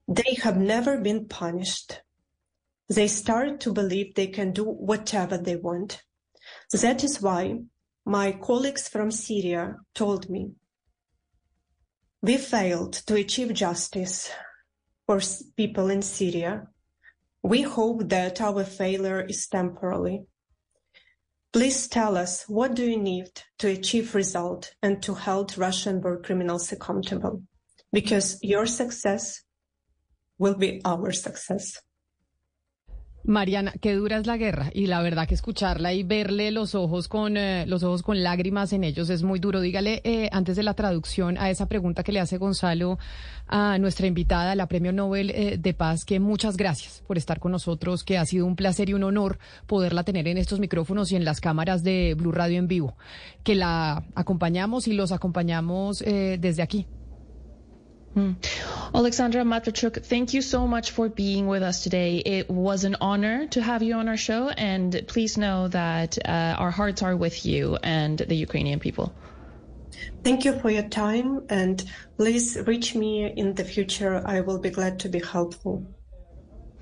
They 0.08 0.36
have 0.42 0.56
never 0.56 0.98
been 0.98 1.26
punished. 1.26 2.00
They 2.88 3.08
start 3.08 3.60
to 3.60 3.72
believe 3.72 4.14
they 4.14 4.26
can 4.26 4.52
do 4.52 4.64
whatever 4.64 5.38
they 5.38 5.56
want. 5.56 6.02
That 6.72 7.04
is 7.04 7.22
why 7.22 7.60
my 8.04 8.32
colleagues 8.32 8.88
from 8.88 9.10
Syria 9.12 9.76
told 9.94 10.28
me 10.28 10.52
we 12.20 12.36
failed 12.36 12.92
to 12.92 13.14
achieve 13.14 13.52
justice 13.54 14.30
for 15.06 15.20
people 15.56 15.90
in 15.90 16.02
Syria 16.02 16.68
we 17.42 17.62
hope 17.62 18.08
that 18.08 18.40
our 18.40 18.64
failure 18.64 19.20
is 19.20 19.46
temporary. 19.48 20.22
Please 21.52 21.88
tell 21.88 22.16
us 22.16 22.44
what 22.48 22.74
do 22.74 22.84
you 22.84 22.96
need 22.96 23.28
to 23.58 23.68
achieve 23.68 24.14
result 24.14 24.72
and 24.82 25.02
to 25.02 25.14
hold 25.14 25.58
Russian 25.58 26.00
war 26.00 26.18
criminals 26.18 26.72
accountable? 26.72 27.42
Because 27.92 28.38
your 28.42 28.66
success 28.66 29.42
will 30.38 30.54
be 30.54 30.80
our 30.84 31.12
success. 31.12 31.78
Mariana, 33.24 33.72
qué 33.80 33.94
dura 33.94 34.18
es 34.18 34.26
la 34.26 34.36
guerra 34.36 34.70
y 34.74 34.86
la 34.86 35.00
verdad 35.00 35.28
que 35.28 35.34
escucharla 35.34 35.92
y 35.92 36.02
verle 36.02 36.50
los 36.50 36.74
ojos 36.74 37.06
con 37.06 37.36
eh, 37.36 37.64
los 37.66 37.84
ojos 37.84 38.02
con 38.02 38.20
lágrimas 38.22 38.72
en 38.72 38.82
ellos 38.82 39.10
es 39.10 39.22
muy 39.22 39.38
duro. 39.38 39.60
Dígale 39.60 40.00
eh, 40.02 40.28
antes 40.32 40.56
de 40.56 40.64
la 40.64 40.74
traducción 40.74 41.38
a 41.38 41.48
esa 41.48 41.66
pregunta 41.66 42.02
que 42.02 42.10
le 42.10 42.18
hace 42.18 42.38
Gonzalo 42.38 42.98
a 43.46 43.78
nuestra 43.78 44.08
invitada, 44.08 44.56
la 44.56 44.66
Premio 44.66 44.92
Nobel 44.92 45.30
eh, 45.30 45.56
de 45.56 45.72
Paz, 45.72 46.04
que 46.04 46.18
muchas 46.18 46.56
gracias 46.56 47.04
por 47.06 47.16
estar 47.16 47.38
con 47.38 47.52
nosotros, 47.52 48.02
que 48.02 48.18
ha 48.18 48.26
sido 48.26 48.44
un 48.44 48.56
placer 48.56 48.90
y 48.90 48.94
un 48.94 49.04
honor 49.04 49.38
poderla 49.68 50.02
tener 50.02 50.26
en 50.26 50.38
estos 50.38 50.58
micrófonos 50.58 51.12
y 51.12 51.16
en 51.16 51.24
las 51.24 51.40
cámaras 51.40 51.84
de 51.84 52.14
Blue 52.18 52.32
Radio 52.32 52.58
en 52.58 52.66
vivo, 52.66 52.96
que 53.44 53.54
la 53.54 54.04
acompañamos 54.16 54.88
y 54.88 54.94
los 54.94 55.12
acompañamos 55.12 55.98
desde 56.00 56.62
aquí. 56.62 56.86
Hmm. 58.14 58.32
Alexandra 58.94 59.42
Matviichuk, 59.42 60.04
thank 60.04 60.34
you 60.34 60.42
so 60.42 60.66
much 60.66 60.90
for 60.90 61.08
being 61.08 61.46
with 61.46 61.62
us 61.62 61.82
today. 61.82 62.18
It 62.18 62.50
was 62.50 62.84
an 62.84 62.96
honor 63.00 63.46
to 63.48 63.62
have 63.62 63.82
you 63.82 63.94
on 63.94 64.06
our 64.08 64.18
show, 64.18 64.48
and 64.48 65.04
please 65.08 65.38
know 65.38 65.68
that 65.68 66.18
uh, 66.22 66.56
our 66.58 66.70
hearts 66.70 67.02
are 67.02 67.16
with 67.16 67.46
you 67.46 67.78
and 67.82 68.18
the 68.18 68.34
Ukrainian 68.34 68.80
people. 68.80 69.14
Thank 70.24 70.44
you 70.44 70.58
for 70.58 70.70
your 70.70 70.88
time, 70.88 71.46
and 71.48 71.82
please 72.18 72.58
reach 72.66 72.94
me 72.94 73.32
in 73.34 73.54
the 73.54 73.64
future. 73.64 74.22
I 74.24 74.42
will 74.42 74.58
be 74.58 74.70
glad 74.70 75.00
to 75.00 75.08
be 75.08 75.20
helpful. 75.20 75.86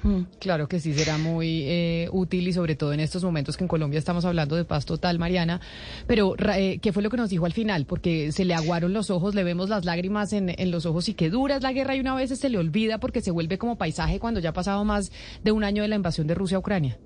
Hmm, 0.03 0.23
claro 0.39 0.67
que 0.67 0.81
sí, 0.81 0.95
será 0.95 1.19
muy 1.19 1.65
eh, 1.65 2.09
útil 2.13 2.49
y 2.49 2.53
sobre 2.53 2.75
todo 2.75 2.93
en 2.93 3.01
estos 3.01 3.23
momentos 3.23 3.57
que 3.57 3.65
en 3.65 3.69
Colombia 3.69 3.99
estamos 3.99 4.25
hablando 4.25 4.57
de 4.57 4.65
paz 4.65 4.87
total, 4.87 5.19
Mariana. 5.19 5.61
Pero, 6.07 6.35
eh, 6.55 6.79
¿qué 6.81 6.93
fue 6.93 7.03
lo 7.03 7.11
que 7.11 7.19
nos 7.19 7.31
dijo 7.31 7.45
al 7.45 7.53
final? 7.53 7.85
Porque 7.85 8.33
se 8.33 8.45
le 8.45 8.55
aguaron 8.55 8.93
los 8.93 9.11
ojos, 9.11 9.35
le 9.35 9.45
vemos 9.45 9.69
las 9.69 9.85
lágrimas 9.85 10.33
en, 10.33 10.55
en 10.59 10.71
los 10.71 10.87
ojos 10.87 11.09
y 11.09 11.15
que 11.15 11.29
dura 11.29 11.57
es 11.57 11.63
la 11.63 11.73
guerra 11.73 11.97
y 11.97 12.01
una 12.01 12.15
vez 12.15 12.31
se 12.31 12.49
le 12.49 12.59
olvida 12.59 12.99
porque 12.99 13.21
se 13.21 13.31
vuelve 13.31 13.59
como 13.59 13.77
paisaje 13.77 14.19
cuando 14.19 14.41
ya 14.41 14.51
ha 14.51 14.55
pasado 14.55 14.85
más 14.85 15.13
de 15.45 15.53
un 15.53 15.65
año 15.65 15.83
de 15.83 15.89
la 15.89 15.97
invasión 15.97 16.27
de 16.27 16.35
Rusia 16.35 16.57
a 16.57 16.61
Ucrania. 16.61 16.99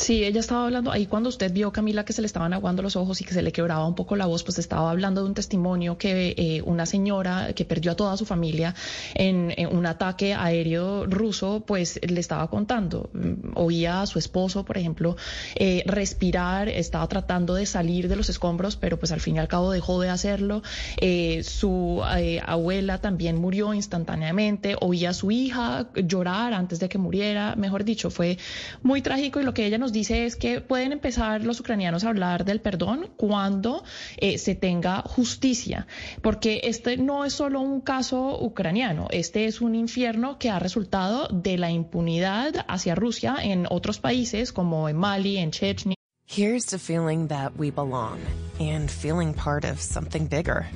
Sí, 0.00 0.24
ella 0.24 0.40
estaba 0.40 0.64
hablando, 0.64 0.90
ahí 0.90 1.04
cuando 1.04 1.28
usted 1.28 1.52
vio, 1.52 1.72
Camila, 1.72 2.06
que 2.06 2.14
se 2.14 2.22
le 2.22 2.26
estaban 2.26 2.54
aguando 2.54 2.80
los 2.80 2.96
ojos 2.96 3.20
y 3.20 3.24
que 3.24 3.34
se 3.34 3.42
le 3.42 3.52
quebraba 3.52 3.86
un 3.86 3.94
poco 3.94 4.16
la 4.16 4.24
voz, 4.24 4.42
pues 4.42 4.58
estaba 4.58 4.90
hablando 4.90 5.20
de 5.20 5.28
un 5.28 5.34
testimonio 5.34 5.98
que 5.98 6.34
eh, 6.38 6.62
una 6.64 6.86
señora 6.86 7.52
que 7.52 7.66
perdió 7.66 7.92
a 7.92 7.96
toda 7.96 8.16
su 8.16 8.24
familia 8.24 8.74
en, 9.14 9.54
un 9.70 9.84
ataque 9.84 10.32
aéreo 10.32 11.04
ruso, 11.04 11.64
pues 11.66 12.00
le 12.02 12.18
estaba 12.18 12.48
contando. 12.48 13.10
Mm, 13.12 13.50
oía 13.56 14.00
a 14.00 14.06
su 14.06 14.18
esposo, 14.18 14.64
por 14.64 14.78
ejemplo, 14.78 15.16
eh, 15.54 15.82
respirar, 15.84 16.70
estaba 16.70 17.06
tratando 17.06 17.52
de 17.54 17.66
salir 17.66 18.08
de 18.08 18.16
los 18.16 18.30
escombros, 18.30 18.76
pero 18.76 18.98
pues 18.98 19.12
al 19.12 19.20
fin 19.20 19.36
y 19.36 19.38
al 19.38 19.48
cabo 19.48 19.70
dejó 19.70 20.00
de 20.00 20.08
hacerlo. 20.08 20.62
Eh, 20.96 21.42
su 21.44 22.00
abuela 22.46 23.02
también 23.02 23.36
murió 23.36 23.74
instantáneamente, 23.74 24.76
oía 24.80 25.10
a 25.10 25.14
su 25.14 25.30
hija 25.30 25.90
llorar 25.94 26.54
antes 26.54 26.80
de 26.80 26.88
que 26.88 26.96
muriera, 26.96 27.54
mejor 27.54 27.84
dicho, 27.84 28.10
fue 28.10 28.38
muy 28.82 29.02
trágico 29.02 29.40
y 29.40 29.42
lo 29.42 29.52
que 29.52 29.66
ella 29.66 29.76
nos 29.76 29.89
dice 29.92 30.26
es 30.26 30.36
que 30.36 30.60
pueden 30.60 30.92
empezar 30.92 31.44
los 31.44 31.60
ucranianos 31.60 32.04
a 32.04 32.08
hablar 32.08 32.44
del 32.44 32.60
perdón 32.60 33.10
cuando 33.16 33.84
eh, 34.16 34.38
se 34.38 34.54
tenga 34.54 35.02
justicia, 35.02 35.86
porque 36.22 36.60
este 36.64 36.96
no 36.96 37.24
es 37.24 37.32
solo 37.32 37.60
un 37.60 37.80
caso 37.80 38.38
ucraniano, 38.42 39.08
este 39.10 39.46
es 39.46 39.60
un 39.60 39.74
infierno 39.74 40.38
que 40.38 40.50
ha 40.50 40.58
resultado 40.58 41.28
de 41.28 41.58
la 41.58 41.70
impunidad 41.70 42.64
hacia 42.68 42.94
Rusia 42.94 43.36
en 43.40 43.66
otros 43.70 43.98
países 44.00 44.52
como 44.52 44.88
en 44.88 44.96
Mali, 44.96 45.38
en 45.38 45.50
Chechnya. 45.50 45.94
Here's 46.26 46.66
to 46.66 46.78
feeling 46.78 47.26
that 47.28 47.56
we 47.56 47.70
belong 47.70 48.20
and 48.60 48.88
feeling 48.88 49.34
part 49.34 49.64
of 49.64 49.80
something 49.80 50.28
bigger. 50.28 50.66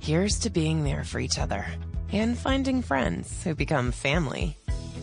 Here's 0.00 0.40
to 0.40 0.50
being 0.50 0.82
there 0.82 1.04
for 1.04 1.20
each 1.20 1.38
other 1.38 1.64
and 2.12 2.36
finding 2.36 2.82
friends 2.82 3.42
who 3.44 3.54
become 3.54 3.92
family. 3.92 4.56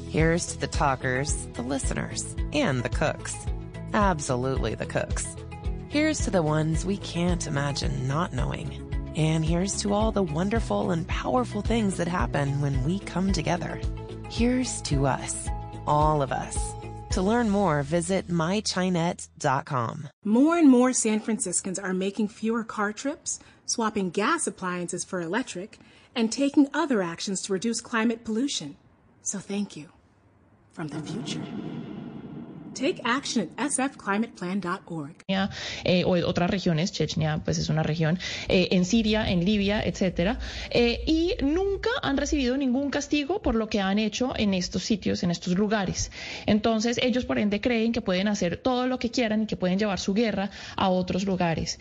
Here's 0.10 0.47
to 0.47 0.60
the 0.60 0.67
talkers, 0.67 1.47
the 1.54 1.62
listeners, 1.62 2.36
and 2.54 2.84
the 2.84 2.89
cooks. 2.89 3.36
Absolutely 3.93 4.75
the 4.75 4.86
cooks. 4.86 5.36
Here's 5.89 6.19
to 6.21 6.32
the 6.32 6.41
ones 6.41 6.86
we 6.86 6.97
can't 6.97 7.45
imagine 7.45 8.08
not 8.08 8.34
knowing. 8.34 8.89
And 9.15 9.45
here's 9.45 9.79
to 9.82 9.93
all 9.93 10.12
the 10.12 10.23
wonderful 10.23 10.89
and 10.89 11.08
powerful 11.08 11.62
things 11.62 11.97
that 11.97 12.08
happen 12.08 12.60
when 12.62 12.84
we 12.84 12.97
come 12.99 13.32
together. 13.32 13.79
Here's 14.32 14.82
to 14.84 15.06
us, 15.06 15.47
all 15.86 16.23
of 16.23 16.32
us. 16.32 16.58
To 17.12 17.21
learn 17.21 17.51
more, 17.51 17.84
visit 17.84 18.27
mychinet.com. 18.27 20.10
More 20.25 20.58
and 20.58 20.67
more 20.67 20.93
San 20.93 21.19
Franciscans 21.19 21.77
are 21.77 21.93
making 21.93 22.29
fewer 22.29 22.63
car 22.63 22.91
trips, 22.91 23.39
swapping 23.67 24.10
gas 24.10 24.47
appliances 24.47 25.03
for 25.03 25.21
electric, 25.21 25.77
and 26.15 26.32
taking 26.32 26.67
other 26.73 27.03
actions 27.03 27.43
to 27.43 27.53
reduce 27.53 27.82
climate 27.82 28.23
pollution. 28.25 28.77
So 29.21 29.38
thank 29.38 29.77
you 29.77 29.89
from 30.71 30.88
the 30.88 30.99
future. 31.01 31.43
Take 32.73 33.01
action 33.03 33.49
at 33.57 33.71
sfclimateplan.org. 33.71 35.15
Eh, 35.83 36.03
o 36.05 36.12
otras 36.27 36.49
regiones, 36.49 36.91
Chechnya 36.91 37.43
pues 37.43 37.57
es 37.57 37.69
una 37.69 37.83
región, 37.83 38.19
eh, 38.47 38.69
en 38.71 38.86
Siria, 38.86 39.29
en 39.29 39.45
Libia, 39.45 39.83
etcétera, 39.83 40.39
eh, 40.69 41.03
y 41.05 41.36
nunca 41.43 41.89
han 42.01 42.17
recibido 42.17 42.57
ningún 42.57 42.89
castigo 42.89 43.41
por 43.41 43.55
lo 43.55 43.67
que 43.67 43.79
han 43.79 43.99
hecho 43.99 44.33
en 44.36 44.53
estos 44.53 44.83
sitios, 44.83 45.23
en 45.23 45.31
estos 45.31 45.55
lugares. 45.55 46.12
Entonces 46.45 46.99
ellos 47.01 47.25
por 47.25 47.39
ende 47.39 47.62
creen 47.62 47.91
que 47.91 48.01
pueden 48.01 48.27
hacer 48.27 48.57
todo 48.57 48.88
lo 48.88 48.99
que 48.99 49.12
quieran 49.12 49.43
y 49.43 49.45
que 49.45 49.57
pueden 49.57 49.79
llevar 49.79 49.99
su 49.99 50.13
guerra 50.13 50.49
a 50.75 50.89
otros 50.89 51.25
lugares. 51.25 51.79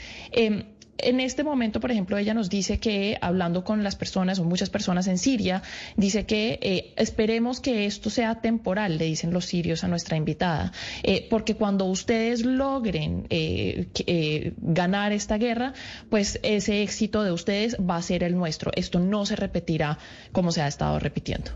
En 0.98 1.20
este 1.20 1.42
momento, 1.42 1.80
por 1.80 1.90
ejemplo, 1.90 2.16
ella 2.16 2.34
nos 2.34 2.48
dice 2.48 2.78
que 2.78 3.18
hablando 3.20 3.64
con 3.64 3.82
las 3.82 3.96
personas 3.96 4.38
o 4.38 4.44
muchas 4.44 4.70
personas 4.70 5.06
en 5.08 5.18
Siria, 5.18 5.62
dice 5.96 6.26
que 6.26 6.58
eh, 6.62 6.92
esperemos 6.96 7.60
que 7.60 7.86
esto 7.86 8.10
sea 8.10 8.36
temporal, 8.36 8.98
le 8.98 9.06
dicen 9.06 9.32
los 9.32 9.46
sirios 9.46 9.84
a 9.84 9.88
nuestra 9.88 10.16
invitada, 10.16 10.72
eh, 11.02 11.26
porque 11.28 11.56
cuando 11.56 11.86
ustedes 11.86 12.44
logren 12.44 13.26
eh, 13.30 14.52
ganar 14.58 15.12
esta 15.12 15.38
guerra, 15.38 15.72
pues 16.10 16.38
ese 16.42 16.82
éxito 16.82 17.24
de 17.24 17.32
ustedes 17.32 17.76
va 17.78 17.96
a 17.96 18.02
ser 18.02 18.22
el 18.22 18.36
nuestro. 18.36 18.70
Esto 18.76 19.00
no 19.00 19.26
se 19.26 19.34
repetirá 19.34 19.98
como 20.30 20.52
se 20.52 20.62
ha 20.62 20.68
estado 20.68 20.98
repitiendo. 20.98 21.50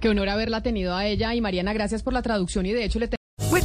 Qué 0.00 0.08
honor 0.08 0.28
haberla 0.28 0.62
tenido 0.62 0.94
a 0.94 1.06
ella 1.06 1.34
y 1.34 1.40
Mariana, 1.40 1.72
gracias 1.72 2.02
por 2.02 2.12
la 2.12 2.22
traducción 2.22 2.66
y 2.66 2.72
de 2.72 2.84
hecho 2.84 2.98
le 2.98 3.08